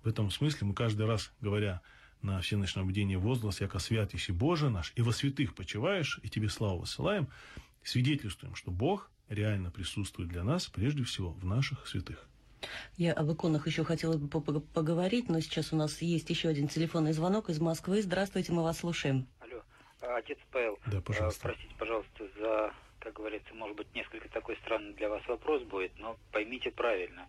В 0.02 0.08
этом 0.08 0.32
смысле 0.32 0.66
мы 0.66 0.74
каждый 0.74 1.06
раз, 1.06 1.32
говоря 1.40 1.80
на 2.22 2.40
всеночном 2.40 2.88
бдении 2.88 3.14
возглас, 3.14 3.60
яко 3.60 3.78
свят 3.78 4.12
еси 4.14 4.32
Боже 4.32 4.68
наш, 4.68 4.92
и 4.96 5.02
во 5.02 5.12
святых 5.12 5.54
почиваешь, 5.54 6.18
и 6.24 6.28
тебе 6.28 6.48
славу 6.48 6.80
высылаем, 6.80 7.28
свидетельствуем, 7.88 8.54
что 8.54 8.70
Бог 8.70 9.10
реально 9.28 9.70
присутствует 9.70 10.28
для 10.28 10.44
нас, 10.44 10.66
прежде 10.66 11.04
всего, 11.04 11.30
в 11.30 11.44
наших 11.44 11.86
святых. 11.86 12.28
Я 12.96 13.12
об 13.12 13.30
иконах 13.32 13.66
еще 13.66 13.84
хотела 13.84 14.16
бы 14.16 14.28
поговорить, 14.28 15.28
но 15.28 15.40
сейчас 15.40 15.72
у 15.72 15.76
нас 15.76 16.00
есть 16.02 16.30
еще 16.30 16.48
один 16.48 16.68
телефонный 16.68 17.12
звонок 17.12 17.50
из 17.50 17.60
Москвы. 17.60 18.02
Здравствуйте, 18.02 18.52
мы 18.52 18.62
вас 18.62 18.78
слушаем. 18.78 19.26
Алло, 19.40 19.62
а, 20.00 20.16
отец 20.16 20.38
Павел. 20.50 20.78
Да, 20.86 21.00
пожалуйста. 21.00 21.42
Простите, 21.42 21.74
пожалуйста, 21.78 22.28
за, 22.38 22.72
как 22.98 23.14
говорится, 23.14 23.54
может 23.54 23.76
быть, 23.76 23.94
несколько 23.94 24.28
такой 24.30 24.56
странный 24.64 24.94
для 24.94 25.08
вас 25.08 25.26
вопрос 25.28 25.62
будет, 25.64 25.92
но 25.98 26.16
поймите 26.32 26.70
правильно. 26.70 27.28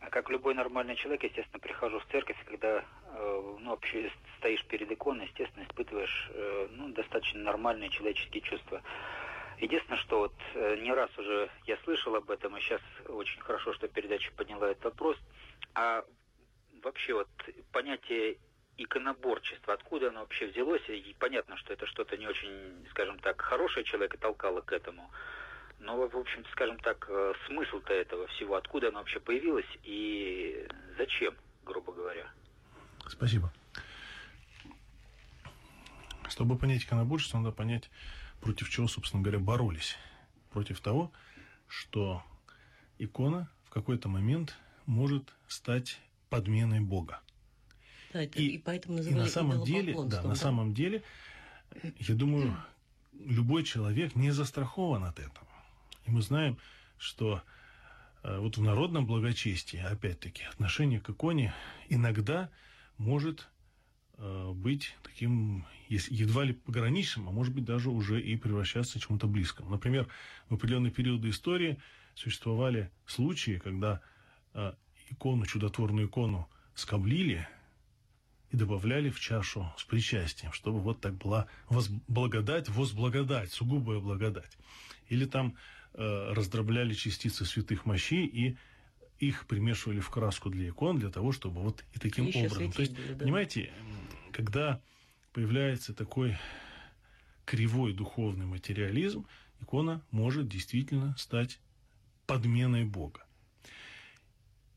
А 0.00 0.10
как 0.10 0.30
любой 0.30 0.54
нормальный 0.54 0.96
человек, 0.96 1.24
естественно, 1.24 1.58
прихожу 1.58 1.98
в 1.98 2.06
церковь, 2.10 2.36
когда 2.46 2.78
э, 2.78 3.56
ну, 3.60 3.70
вообще 3.70 4.10
стоишь 4.38 4.64
перед 4.66 4.90
иконой, 4.90 5.26
естественно, 5.26 5.64
испытываешь 5.64 6.30
э, 6.32 6.68
ну, 6.70 6.88
достаточно 6.90 7.40
нормальные 7.40 7.90
человеческие 7.90 8.42
чувства. 8.42 8.80
Единственное, 9.60 9.98
что 9.98 10.18
вот 10.20 10.34
э, 10.54 10.76
не 10.80 10.92
раз 10.92 11.10
уже 11.18 11.50
я 11.66 11.76
слышал 11.84 12.14
об 12.14 12.30
этом, 12.30 12.56
и 12.56 12.60
сейчас 12.60 12.80
очень 13.08 13.40
хорошо, 13.40 13.72
что 13.72 13.88
передача 13.88 14.30
подняла 14.32 14.70
этот 14.70 14.84
вопрос. 14.84 15.16
А 15.74 16.04
вообще 16.82 17.14
вот 17.14 17.28
понятие 17.72 18.38
иконоборчества, 18.76 19.74
откуда 19.74 20.08
оно 20.08 20.20
вообще 20.20 20.46
взялось, 20.46 20.88
и 20.88 21.14
понятно, 21.18 21.56
что 21.56 21.72
это 21.72 21.86
что-то 21.86 22.16
не 22.16 22.28
очень, 22.28 22.86
скажем 22.90 23.18
так, 23.18 23.40
хорошее 23.40 23.84
человека 23.84 24.16
толкало 24.18 24.60
к 24.60 24.72
этому. 24.72 25.10
Но, 25.80 25.96
в 26.06 26.16
общем 26.16 26.44
скажем 26.52 26.78
так, 26.78 27.06
э, 27.08 27.34
смысл-то 27.46 27.92
этого 27.92 28.28
всего, 28.28 28.54
откуда 28.54 28.88
оно 28.88 28.98
вообще 28.98 29.18
появилось 29.18 29.66
и 29.82 30.68
зачем, 30.96 31.34
грубо 31.64 31.92
говоря. 31.92 32.30
Спасибо. 33.08 33.52
Чтобы 36.28 36.56
понять 36.56 36.84
иконоборчество, 36.84 37.38
надо 37.38 37.52
понять 37.52 37.90
против 38.40 38.70
чего, 38.70 38.88
собственно 38.88 39.22
говоря, 39.22 39.38
боролись. 39.38 39.96
Против 40.50 40.80
того, 40.80 41.12
что 41.66 42.22
икона 42.98 43.48
в 43.64 43.70
какой-то 43.70 44.08
момент 44.08 44.56
может 44.86 45.34
стать 45.46 45.98
подменой 46.30 46.80
Бога. 46.80 47.20
Да, 48.12 48.22
это, 48.22 48.38
и, 48.38 48.46
и 48.46 48.58
поэтому 48.58 48.96
называли 48.96 49.20
и 49.20 49.22
на 49.24 49.28
самом 49.28 49.64
деле, 49.64 49.94
да, 49.94 50.22
да, 50.22 50.22
на 50.22 50.34
самом 50.34 50.74
деле, 50.74 51.02
я 51.82 52.14
думаю, 52.14 52.56
любой 53.12 53.64
человек 53.64 54.14
не 54.16 54.30
застрахован 54.30 55.04
от 55.04 55.18
этого. 55.18 55.46
И 56.06 56.10
мы 56.10 56.22
знаем, 56.22 56.56
что 56.96 57.42
э, 58.22 58.38
вот 58.38 58.56
в 58.56 58.62
народном 58.62 59.06
благочестии, 59.06 59.78
опять-таки, 59.78 60.44
отношение 60.44 61.00
к 61.00 61.10
иконе 61.10 61.52
иногда 61.88 62.50
может 62.96 63.48
быть 64.18 64.96
таким 65.02 65.64
едва 65.88 66.44
ли 66.44 66.52
пограничным, 66.52 67.28
а 67.28 67.32
может 67.32 67.54
быть 67.54 67.64
даже 67.64 67.90
уже 67.90 68.20
и 68.20 68.36
превращаться 68.36 68.98
в 68.98 69.02
чему-то 69.02 69.26
близком. 69.26 69.70
Например, 69.70 70.08
в 70.48 70.54
определенные 70.54 70.90
периоды 70.90 71.30
истории 71.30 71.78
существовали 72.14 72.90
случаи, 73.06 73.60
когда 73.62 74.00
э, 74.54 74.72
икону, 75.10 75.46
чудотворную 75.46 76.08
икону 76.08 76.48
скоблили 76.74 77.48
и 78.50 78.56
добавляли 78.56 79.10
в 79.10 79.20
чашу 79.20 79.72
с 79.76 79.84
причастием, 79.84 80.52
чтобы 80.52 80.80
вот 80.80 81.00
так 81.00 81.14
была 81.16 81.46
благодать, 82.08 82.68
возблагодать, 82.68 83.52
сугубая 83.52 84.00
благодать. 84.00 84.58
Или 85.08 85.26
там 85.26 85.56
э, 85.94 86.32
раздробляли 86.32 86.94
частицы 86.94 87.44
святых 87.44 87.86
мощей 87.86 88.26
и 88.26 88.56
их 89.18 89.46
примешивали 89.46 90.00
в 90.00 90.10
краску 90.10 90.48
для 90.48 90.68
икон, 90.68 90.98
для 90.98 91.10
того, 91.10 91.32
чтобы 91.32 91.60
вот 91.60 91.84
и 91.92 91.98
таким 91.98 92.26
Еще 92.26 92.46
образом. 92.46 92.72
То 92.72 92.82
есть, 92.82 92.94
да. 92.94 93.24
понимаете, 93.24 93.72
когда 94.38 94.80
появляется 95.32 95.92
такой 95.92 96.38
кривой 97.44 97.92
духовный 97.92 98.46
материализм, 98.46 99.26
икона 99.60 100.00
может 100.12 100.46
действительно 100.46 101.16
стать 101.18 101.58
подменой 102.24 102.84
Бога. 102.84 103.26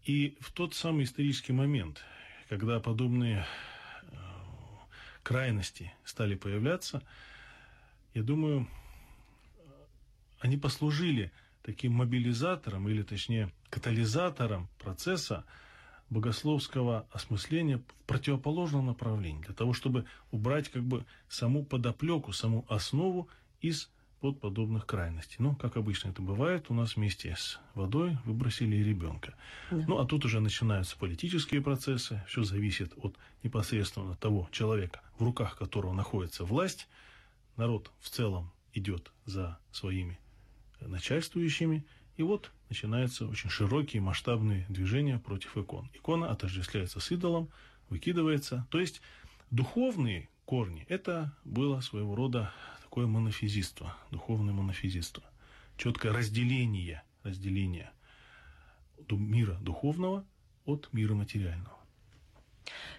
И 0.04 0.36
в 0.40 0.52
тот 0.52 0.74
самый 0.74 1.04
исторический 1.04 1.54
момент, 1.54 2.04
когда 2.50 2.80
подобные 2.80 3.46
э, 4.02 4.16
крайности 5.22 5.94
стали 6.06 6.34
появляться, 6.34 7.04
я 8.16 8.24
думаю, 8.24 8.68
они 10.40 10.58
послужили 10.58 11.32
таким 11.62 11.94
мобилизатором, 11.94 12.90
или 12.90 13.04
точнее 13.04 13.52
катализатором 13.70 14.70
процесса 14.80 15.46
богословского 16.12 17.08
осмысления 17.10 17.78
в 17.78 17.84
противоположном 18.06 18.86
направлении, 18.86 19.42
для 19.42 19.56
того, 19.56 19.74
чтобы 19.74 20.06
убрать 20.30 20.70
как 20.70 20.84
бы 20.84 21.06
саму 21.30 21.66
подоплеку, 21.66 22.34
саму 22.34 22.66
основу 22.70 23.28
из 23.62 23.90
под 24.20 24.40
подобных 24.40 24.86
крайностей. 24.86 25.38
Ну, 25.40 25.56
как 25.56 25.78
обычно 25.78 26.10
это 26.10 26.22
бывает, 26.22 26.66
у 26.70 26.76
нас 26.76 26.96
вместе 26.96 27.36
с 27.36 27.60
водой 27.74 28.18
выбросили 28.26 28.76
и 28.76 28.84
ребенка. 28.84 29.34
Да. 29.72 29.84
Ну, 29.88 29.98
а 29.98 30.06
тут 30.06 30.26
уже 30.26 30.42
начинаются 30.42 30.96
политические 30.98 31.62
процессы, 31.62 32.24
все 32.28 32.44
зависит 32.44 32.94
от 32.98 33.18
непосредственно 33.42 34.16
того 34.16 34.48
человека, 34.52 35.02
в 35.18 35.24
руках 35.24 35.58
которого 35.58 35.94
находится 35.94 36.44
власть. 36.46 36.88
Народ 37.56 37.90
в 38.00 38.10
целом 38.10 38.52
идет 38.74 39.12
за 39.26 39.58
своими 39.72 40.20
начальствующими, 40.82 41.84
и 42.22 42.24
вот 42.24 42.52
начинаются 42.70 43.26
очень 43.26 43.50
широкие 43.50 44.00
масштабные 44.00 44.68
движения 44.70 45.18
против 45.18 45.58
икон. 45.58 45.90
Икона 45.96 46.30
отождествляется 46.30 47.00
с 47.00 47.10
идолом, 47.10 47.50
выкидывается. 47.90 48.68
То 48.70 48.80
есть 48.80 49.02
духовные 49.50 50.30
корни– 50.46 50.86
это 50.88 51.36
было 51.46 51.82
своего 51.82 52.14
рода 52.14 52.54
такое 52.84 53.08
монофизиство, 53.08 53.98
духовное 54.12 54.54
монофизиство. 54.54 55.24
Четкое 55.78 56.14
разделение, 56.14 57.02
разделение 57.24 57.92
мира 59.10 59.58
духовного 59.60 60.24
от 60.66 60.94
мира 60.94 61.16
материального. 61.16 61.80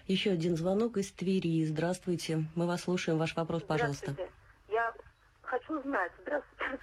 Еще 0.05 0.31
один 0.31 0.57
звонок 0.57 0.97
из 0.97 1.13
Твери. 1.13 1.63
Здравствуйте. 1.63 2.43
Мы 2.55 2.67
вас 2.67 2.81
слушаем. 2.81 3.17
Ваш 3.17 3.37
вопрос, 3.37 3.63
пожалуйста. 3.63 4.17
Я 4.67 4.93
хочу 5.43 5.81
знать, 5.83 6.11
здравствуйте, 6.23 6.77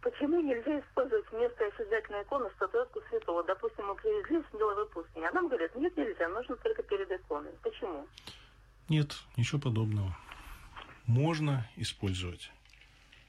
почему 0.00 0.40
нельзя 0.40 0.80
использовать 0.80 1.30
вместо 1.30 1.66
осязательной 1.66 2.22
иконы 2.22 2.50
статуэтку 2.56 3.00
святого? 3.08 3.44
Допустим, 3.44 3.86
мы 3.86 3.94
привезли 3.96 4.42
с 4.42 4.58
Белой 4.58 4.86
пустыни, 4.86 5.24
а 5.24 5.32
нам 5.32 5.48
говорят, 5.48 5.74
нет, 5.76 5.96
нельзя, 5.96 6.28
нужно 6.28 6.56
только 6.56 6.82
перед 6.82 7.10
иконой. 7.10 7.52
Почему? 7.62 8.06
Нет, 8.88 9.16
ничего 9.36 9.60
подобного. 9.60 10.16
Можно 11.06 11.68
использовать 11.76 12.50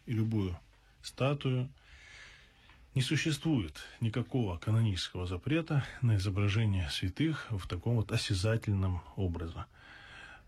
и 0.05 0.13
любую 0.13 0.55
статую. 1.01 1.69
Не 2.95 3.01
существует 3.01 3.75
никакого 4.01 4.57
канонического 4.57 5.25
запрета 5.25 5.85
на 6.01 6.15
изображение 6.15 6.89
святых 6.89 7.45
в 7.49 7.67
таком 7.67 7.95
вот 7.95 8.11
осязательном 8.11 9.01
образе. 9.15 9.65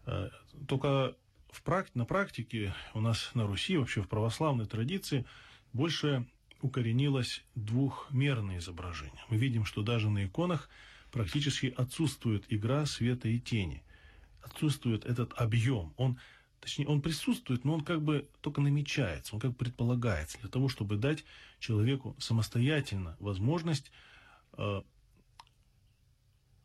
Э, 0.07 0.29
только 0.67 1.15
в 1.51 1.63
практи- 1.63 1.91
на 1.93 2.05
практике 2.05 2.73
у 2.93 2.99
нас 2.99 3.31
на 3.35 3.45
Руси, 3.45 3.77
вообще 3.77 4.01
в 4.01 4.09
православной 4.09 4.65
традиции– 4.65 5.25
больше 5.73 6.27
укоренилось 6.61 7.43
двухмерное 7.55 8.59
изображение. 8.59 9.23
Мы 9.29 9.37
видим, 9.37 9.65
что 9.65 9.81
даже 9.81 10.09
на 10.09 10.25
иконах 10.25 10.69
практически 11.11 11.73
отсутствует 11.75 12.45
игра 12.49 12.85
света 12.85 13.27
и 13.27 13.39
тени. 13.39 13.83
Отсутствует 14.41 15.05
этот 15.05 15.33
объем. 15.33 15.93
Он, 15.97 16.19
точнее, 16.59 16.87
он 16.87 17.01
присутствует, 17.01 17.65
но 17.65 17.73
он 17.73 17.81
как 17.81 18.01
бы 18.01 18.29
только 18.41 18.61
намечается, 18.61 19.35
он 19.35 19.41
как 19.41 19.51
бы 19.51 19.57
предполагается 19.57 20.39
для 20.39 20.49
того, 20.49 20.69
чтобы 20.69 20.97
дать 20.97 21.25
человеку 21.59 22.15
самостоятельно 22.19 23.17
возможность 23.19 23.91
э, 24.57 24.81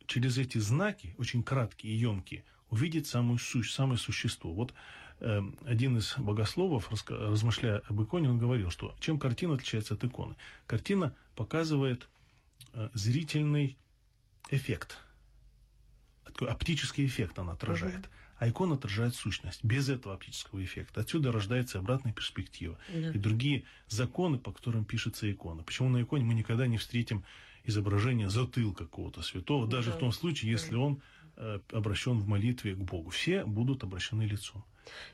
через 0.07 0.37
эти 0.37 0.57
знаки, 0.57 1.13
очень 1.17 1.43
краткие 1.43 1.93
и 1.93 1.97
емкие, 1.97 2.45
увидеть 2.69 3.07
самую 3.07 3.37
сущ, 3.37 3.71
самое 3.71 3.97
существо. 3.97 4.53
Вот 4.53 4.73
один 5.19 5.97
из 5.97 6.15
богословов, 6.17 6.91
размышляя 7.09 7.79
об 7.87 8.01
иконе, 8.03 8.29
он 8.29 8.37
говорил, 8.37 8.69
что 8.69 8.95
чем 8.99 9.17
картина 9.17 9.55
отличается 9.55 9.95
от 9.95 10.03
иконы? 10.03 10.35
Картина 10.67 11.15
показывает 11.35 12.07
э, 12.73 12.89
зрительный 12.93 13.77
эффект. 14.49 14.97
Такой 16.23 16.49
оптический 16.49 17.05
эффект 17.05 17.39
она 17.39 17.53
отражает. 17.53 17.99
Угу. 17.99 18.07
А 18.39 18.47
икона 18.47 18.75
отражает 18.75 19.15
сущность. 19.15 19.63
Без 19.63 19.89
этого 19.89 20.13
оптического 20.13 20.63
эффекта. 20.63 21.01
Отсюда 21.01 21.31
рождается 21.31 21.79
обратная 21.79 22.13
перспектива. 22.13 22.77
Да. 22.93 23.09
И 23.09 23.17
другие 23.17 23.63
законы, 23.87 24.37
по 24.37 24.51
которым 24.51 24.85
пишется 24.85 25.31
икона. 25.31 25.63
Почему 25.63 25.89
на 25.89 26.03
иконе 26.03 26.23
мы 26.23 26.35
никогда 26.35 26.67
не 26.67 26.77
встретим 26.77 27.23
изображение 27.63 28.29
затылка 28.29 28.85
какого-то 28.85 29.23
святого, 29.23 29.67
даже 29.67 29.89
Да. 29.89 29.97
в 29.97 29.99
том 29.99 30.11
случае, 30.11 30.51
если 30.51 30.75
он 30.75 31.01
э, 31.35 31.59
обращен 31.71 32.19
в 32.19 32.27
молитве 32.27 32.75
к 32.75 32.77
Богу. 32.77 33.09
Все 33.09 33.43
будут 33.43 33.83
обращены 33.83 34.23
лицом. 34.23 34.63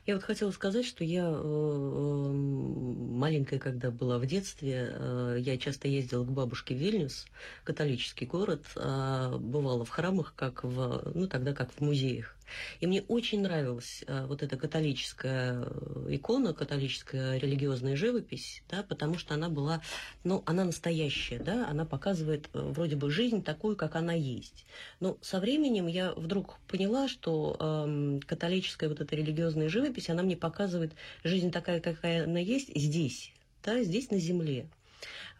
Я 0.06 0.14
вот 0.14 0.24
хотела 0.24 0.50
сказать, 0.50 0.86
что 0.86 1.04
я 1.04 1.24
э, 1.26 2.32
маленькая, 2.32 3.58
когда 3.58 3.90
была 3.90 4.18
в 4.18 4.26
детстве, 4.26 4.90
э, 4.92 5.36
я 5.40 5.56
часто 5.56 5.88
ездила 5.88 6.24
к 6.24 6.30
бабушке 6.30 6.74
в 6.74 6.78
Вильнюс, 6.78 7.26
католический 7.64 8.26
город, 8.26 8.64
а 8.76 9.36
бывала 9.38 9.84
в 9.84 9.90
храмах, 9.90 10.34
как 10.36 10.64
в, 10.64 11.12
ну 11.14 11.26
тогда 11.26 11.52
как 11.54 11.70
в 11.72 11.80
музеях. 11.80 12.36
И 12.80 12.86
мне 12.86 13.02
очень 13.02 13.40
нравилась 13.40 14.04
э, 14.06 14.26
вот 14.26 14.42
эта 14.42 14.56
католическая 14.56 15.66
икона, 16.08 16.54
католическая 16.54 17.38
религиозная 17.38 17.96
живопись, 17.96 18.62
да, 18.68 18.82
потому 18.82 19.18
что 19.18 19.34
она 19.34 19.48
была, 19.48 19.82
ну, 20.24 20.42
она 20.46 20.64
настоящая, 20.64 21.38
да, 21.38 21.68
она 21.68 21.84
показывает 21.84 22.48
вроде 22.52 22.96
бы 22.96 23.10
жизнь 23.10 23.42
такую, 23.42 23.76
как 23.76 23.96
она 23.96 24.12
есть. 24.12 24.66
Но 25.00 25.18
со 25.20 25.40
временем 25.40 25.86
я 25.86 26.12
вдруг 26.12 26.58
поняла, 26.68 27.08
что 27.08 27.56
эм, 27.58 28.20
католическая 28.20 28.88
вот 28.88 29.00
эта 29.00 29.16
религиозная 29.16 29.63
живопись, 29.68 30.10
она 30.10 30.22
мне 30.22 30.36
показывает 30.36 30.92
жизнь 31.22 31.50
такая, 31.50 31.80
какая 31.80 32.24
она 32.24 32.38
есть 32.38 32.70
здесь, 32.74 33.32
да, 33.62 33.82
здесь 33.82 34.10
на 34.10 34.18
земле. 34.18 34.66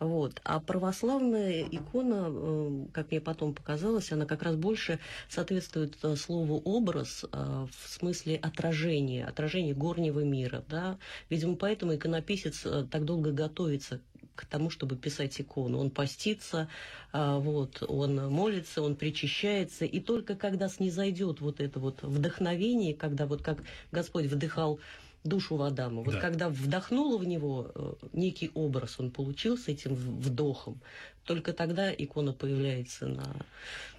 Вот. 0.00 0.40
А 0.44 0.60
православная 0.60 1.62
икона, 1.62 2.26
э, 2.28 2.86
как 2.92 3.10
мне 3.10 3.20
потом 3.20 3.54
показалось, 3.54 4.12
она 4.12 4.26
как 4.26 4.42
раз 4.42 4.56
больше 4.56 4.98
соответствует 5.28 5.96
э, 6.02 6.16
слову 6.16 6.60
образ 6.64 7.24
э, 7.30 7.66
в 7.70 7.88
смысле 7.88 8.36
отражения, 8.36 9.24
отражения 9.24 9.72
горнего 9.72 10.20
мира. 10.20 10.64
Да? 10.68 10.98
Видимо, 11.30 11.54
поэтому 11.56 11.94
иконописец 11.94 12.66
э, 12.66 12.86
так 12.90 13.04
долго 13.04 13.32
готовится 13.32 14.00
к 14.34 14.44
тому, 14.46 14.70
чтобы 14.70 14.96
писать 14.96 15.40
икону. 15.40 15.78
Он 15.78 15.90
постится, 15.90 16.68
а, 17.12 17.38
вот, 17.38 17.82
он 17.86 18.16
молится, 18.30 18.82
он 18.82 18.96
причащается, 18.96 19.84
и 19.84 20.00
только 20.00 20.34
когда 20.34 20.68
снизойдет 20.68 21.40
вот 21.40 21.60
это 21.60 21.78
вот 21.80 22.02
вдохновение, 22.02 22.94
когда 22.94 23.26
вот 23.26 23.42
как 23.42 23.62
Господь 23.92 24.26
вдыхал 24.26 24.80
душу 25.24 25.56
в 25.56 25.62
Адама, 25.62 26.02
вот 26.02 26.14
Да. 26.14 26.20
когда 26.20 26.48
вдохнуло 26.50 27.16
в 27.16 27.24
него 27.26 27.72
э, 27.74 27.92
некий 28.12 28.50
образ, 28.54 28.96
он 28.98 29.10
получил 29.10 29.56
с 29.56 29.68
этим 29.68 29.94
вдохом, 29.94 30.80
только 31.24 31.52
тогда 31.54 31.90
икона 31.92 32.32
появляется 32.32 33.06
на... 33.06 33.24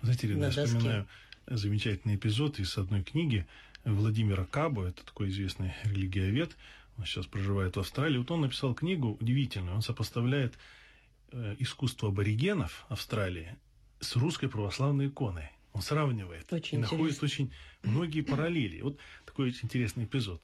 Знаете, 0.04 0.28
Ирина, 0.28 0.40
На 0.42 0.46
я 0.46 0.52
доске. 0.52 0.66
вспоминаю 0.68 1.08
замечательный 1.48 2.16
эпизод 2.16 2.60
из 2.60 2.78
одной 2.78 3.04
книги 3.04 3.48
Владимира 3.86 4.46
Кабо, 4.46 4.86
это 4.88 5.04
такой 5.06 5.30
известный 5.30 5.74
религиовед, 5.84 6.52
он 6.98 7.06
сейчас 7.06 7.26
проживает 7.26 7.76
в 7.76 7.80
Австралии. 7.80 8.18
Вот 8.18 8.32
он 8.32 8.42
написал 8.42 8.74
книгу 8.74 9.18
удивительную, 9.20 9.76
он 9.76 9.82
сопоставляет 9.82 10.58
э, 11.32 11.56
искусство 11.60 12.10
аборигенов 12.10 12.86
Австралии 12.90 13.56
с 14.00 14.16
русской 14.16 14.48
православной 14.50 15.08
иконой. 15.08 15.50
Он 15.74 15.82
сравнивает 15.82 16.52
Очень 16.54 16.78
и 16.78 16.82
находит 16.82 17.16
интересно. 17.18 17.26
очень 17.26 17.52
многие 17.84 18.22
параллели. 18.22 18.82
Вот 18.82 18.98
такой 19.26 19.50
очень 19.50 19.66
интересный 19.66 20.06
эпизод. 20.06 20.42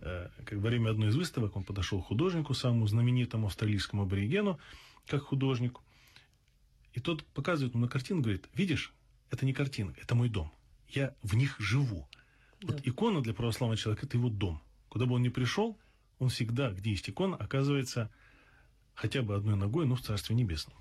Э, 0.00 0.28
Как 0.44 0.58
во 0.58 0.68
время 0.68 0.90
одной 0.90 1.08
из 1.08 1.16
выставок 1.16 1.56
он 1.56 1.64
подошел 1.64 2.02
к 2.02 2.06
художнику, 2.06 2.52
самому 2.54 2.86
знаменитому 2.86 3.46
австралийскому 3.46 4.02
аборигену, 4.02 4.58
как 5.06 5.22
художнику, 5.22 5.82
и 6.92 7.00
тот 7.00 7.24
показывает 7.24 7.74
ему 7.74 7.84
на 7.84 7.88
картину, 7.90 8.20
говорит, 8.22 8.48
видишь, 8.54 8.92
это 9.30 9.46
не 9.46 9.52
картина, 9.52 9.94
это 10.00 10.14
мой 10.14 10.28
дом. 10.28 10.52
Я 10.88 11.14
в 11.22 11.34
них 11.36 11.56
живу. 11.58 12.06
Вот 12.62 12.76
Да. 12.76 12.82
икона 12.84 13.22
для 13.22 13.32
православного 13.34 13.76
человека– 13.76 14.06
это 14.08 14.16
его 14.16 14.28
дом. 14.30 14.60
Куда 14.88 15.04
бы 15.06 15.14
он 15.14 15.22
ни 15.22 15.28
пришел, 15.28 15.78
он 16.18 16.28
всегда, 16.28 16.70
где 16.70 16.90
есть 16.90 17.08
икона, 17.08 17.36
оказывается 17.36 18.10
хотя 18.94 19.22
бы 19.22 19.34
одной 19.34 19.56
ногой, 19.56 19.86
но 19.86 19.96
в 19.96 20.02
Царстве 20.02 20.34
Небесном. 20.34 20.76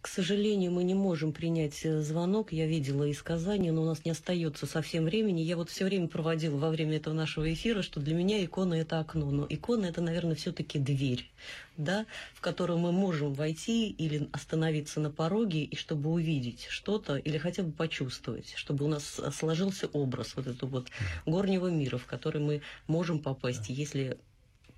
К 0.00 0.06
сожалению, 0.06 0.70
мы 0.70 0.84
не 0.84 0.94
можем 0.94 1.32
принять 1.32 1.84
э, 1.84 2.00
звонок. 2.02 2.52
Я 2.52 2.68
видела 2.68 3.02
из 3.02 3.20
Казани, 3.20 3.72
но 3.72 3.82
у 3.82 3.84
нас 3.84 4.04
не 4.04 4.12
остается 4.12 4.64
совсем 4.66 5.04
времени. 5.04 5.40
Я 5.40 5.56
вот 5.56 5.70
все 5.70 5.84
время 5.84 6.06
проводила 6.06 6.56
во 6.56 6.70
время 6.70 6.98
этого 6.98 7.14
нашего 7.14 7.52
эфира, 7.52 7.82
что 7.82 7.98
для 7.98 8.14
меня 8.14 8.44
икона 8.44 8.74
это 8.74 9.00
окно. 9.00 9.28
Но 9.32 9.46
икона 9.48 9.86
это, 9.86 10.00
наверное, 10.00 10.36
все-таки 10.36 10.78
дверь, 10.78 11.28
да, 11.76 12.06
в 12.32 12.40
которую 12.40 12.78
мы 12.78 12.92
можем 12.92 13.34
войти 13.34 13.90
или 13.90 14.28
остановиться 14.30 15.00
на 15.00 15.10
пороге, 15.10 15.64
и 15.64 15.74
чтобы 15.74 16.10
увидеть 16.10 16.68
что-то, 16.70 17.16
или 17.16 17.36
хотя 17.36 17.64
бы 17.64 17.72
почувствовать, 17.72 18.54
чтобы 18.54 18.84
у 18.84 18.88
нас 18.88 19.18
э, 19.18 19.32
сложился 19.32 19.88
образ 19.88 20.36
вот 20.36 20.46
этого 20.46 20.70
вот 20.70 20.88
горнего 21.26 21.66
мира, 21.66 21.98
в 21.98 22.06
который 22.06 22.40
мы 22.40 22.62
можем 22.86 23.18
попасть, 23.18 23.68
если 23.68 24.16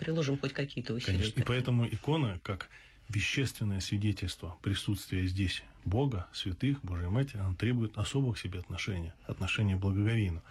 приложим 0.01 0.39
хоть 0.39 0.53
какие-то 0.53 0.95
усилия. 0.95 1.19
Конечно. 1.19 1.41
И 1.41 1.45
поэтому 1.45 1.87
икона, 1.87 2.41
как 2.43 2.69
вещественное 3.09 3.81
свидетельство 3.81 4.57
присутствия 4.63 5.27
здесь 5.27 5.63
Бога, 5.85 6.27
святых, 6.33 6.83
Божьей 6.83 7.09
Матери, 7.09 7.39
она 7.39 7.55
требует 7.55 7.99
особых 7.99 8.39
себе 8.39 8.61
отношения, 8.61 9.15
отношения 9.27 9.77
благоговейно. 9.77 10.43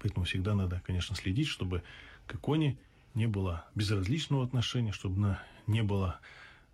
Поэтому 0.00 0.26
всегда 0.26 0.54
надо, 0.54 0.82
конечно, 0.86 1.16
следить, 1.16 1.48
чтобы 1.48 1.82
к 2.26 2.34
иконе 2.34 2.76
не 3.14 3.26
было 3.26 3.64
безразличного 3.74 4.44
отношения, 4.44 4.92
чтобы 4.92 5.16
она 5.16 5.42
не 5.66 5.82
было, 5.82 6.20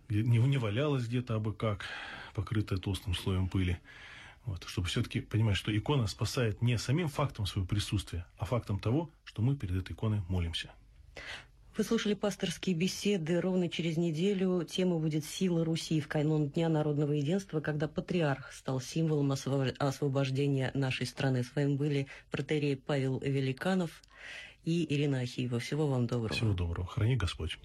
не, 0.09 0.37
не 0.37 0.57
валялась 0.57 1.07
где-то 1.07 1.35
абы 1.35 1.53
как, 1.53 1.85
покрытая 2.33 2.77
толстым 2.77 3.15
слоем 3.15 3.47
пыли. 3.47 3.79
Вот, 4.45 4.63
чтобы 4.67 4.87
все-таки 4.87 5.21
понимать, 5.21 5.57
что 5.57 5.75
икона 5.75 6.05
спасает 6.05 6.61
не 6.61 6.77
самим 6.77 7.07
фактом 7.07 7.47
своего 7.47 7.67
присутствия, 7.67 8.27
а 8.37 8.45
фактом 8.45 8.79
того, 8.79 9.09
что 9.23 9.41
мы 9.41 9.55
перед 9.55 9.75
этой 9.75 9.93
иконой 9.93 10.21
молимся. 10.27 10.71
Вы 11.77 11.83
слушали 11.83 12.13
пасторские 12.13 12.73
беседы. 12.73 13.41
Ровно 13.41 13.67
через 13.67 13.97
неделю 13.97 14.63
тема 14.63 14.97
будет 14.97 15.25
«Сила 15.25 15.65
Руси» 15.65 15.99
в 15.99 16.07
канун 16.07 16.47
Дня 16.47 16.69
народного 16.69 17.11
единства, 17.11 17.59
когда 17.59 17.89
патриарх 17.89 18.53
стал 18.53 18.79
символом 18.79 19.33
осво- 19.33 19.75
освобождения 19.77 20.71
нашей 20.73 21.05
страны. 21.05 21.43
С 21.43 21.53
вами 21.53 21.75
были 21.75 22.07
протерей 22.31 22.77
Павел 22.77 23.19
Великанов 23.19 24.01
и 24.63 24.85
Ирина 24.93 25.19
Ахиева. 25.19 25.59
Всего 25.59 25.87
вам 25.87 26.07
доброго. 26.07 26.33
Всего 26.33 26.53
доброго. 26.53 26.87
Храни 26.87 27.17
Господь. 27.17 27.57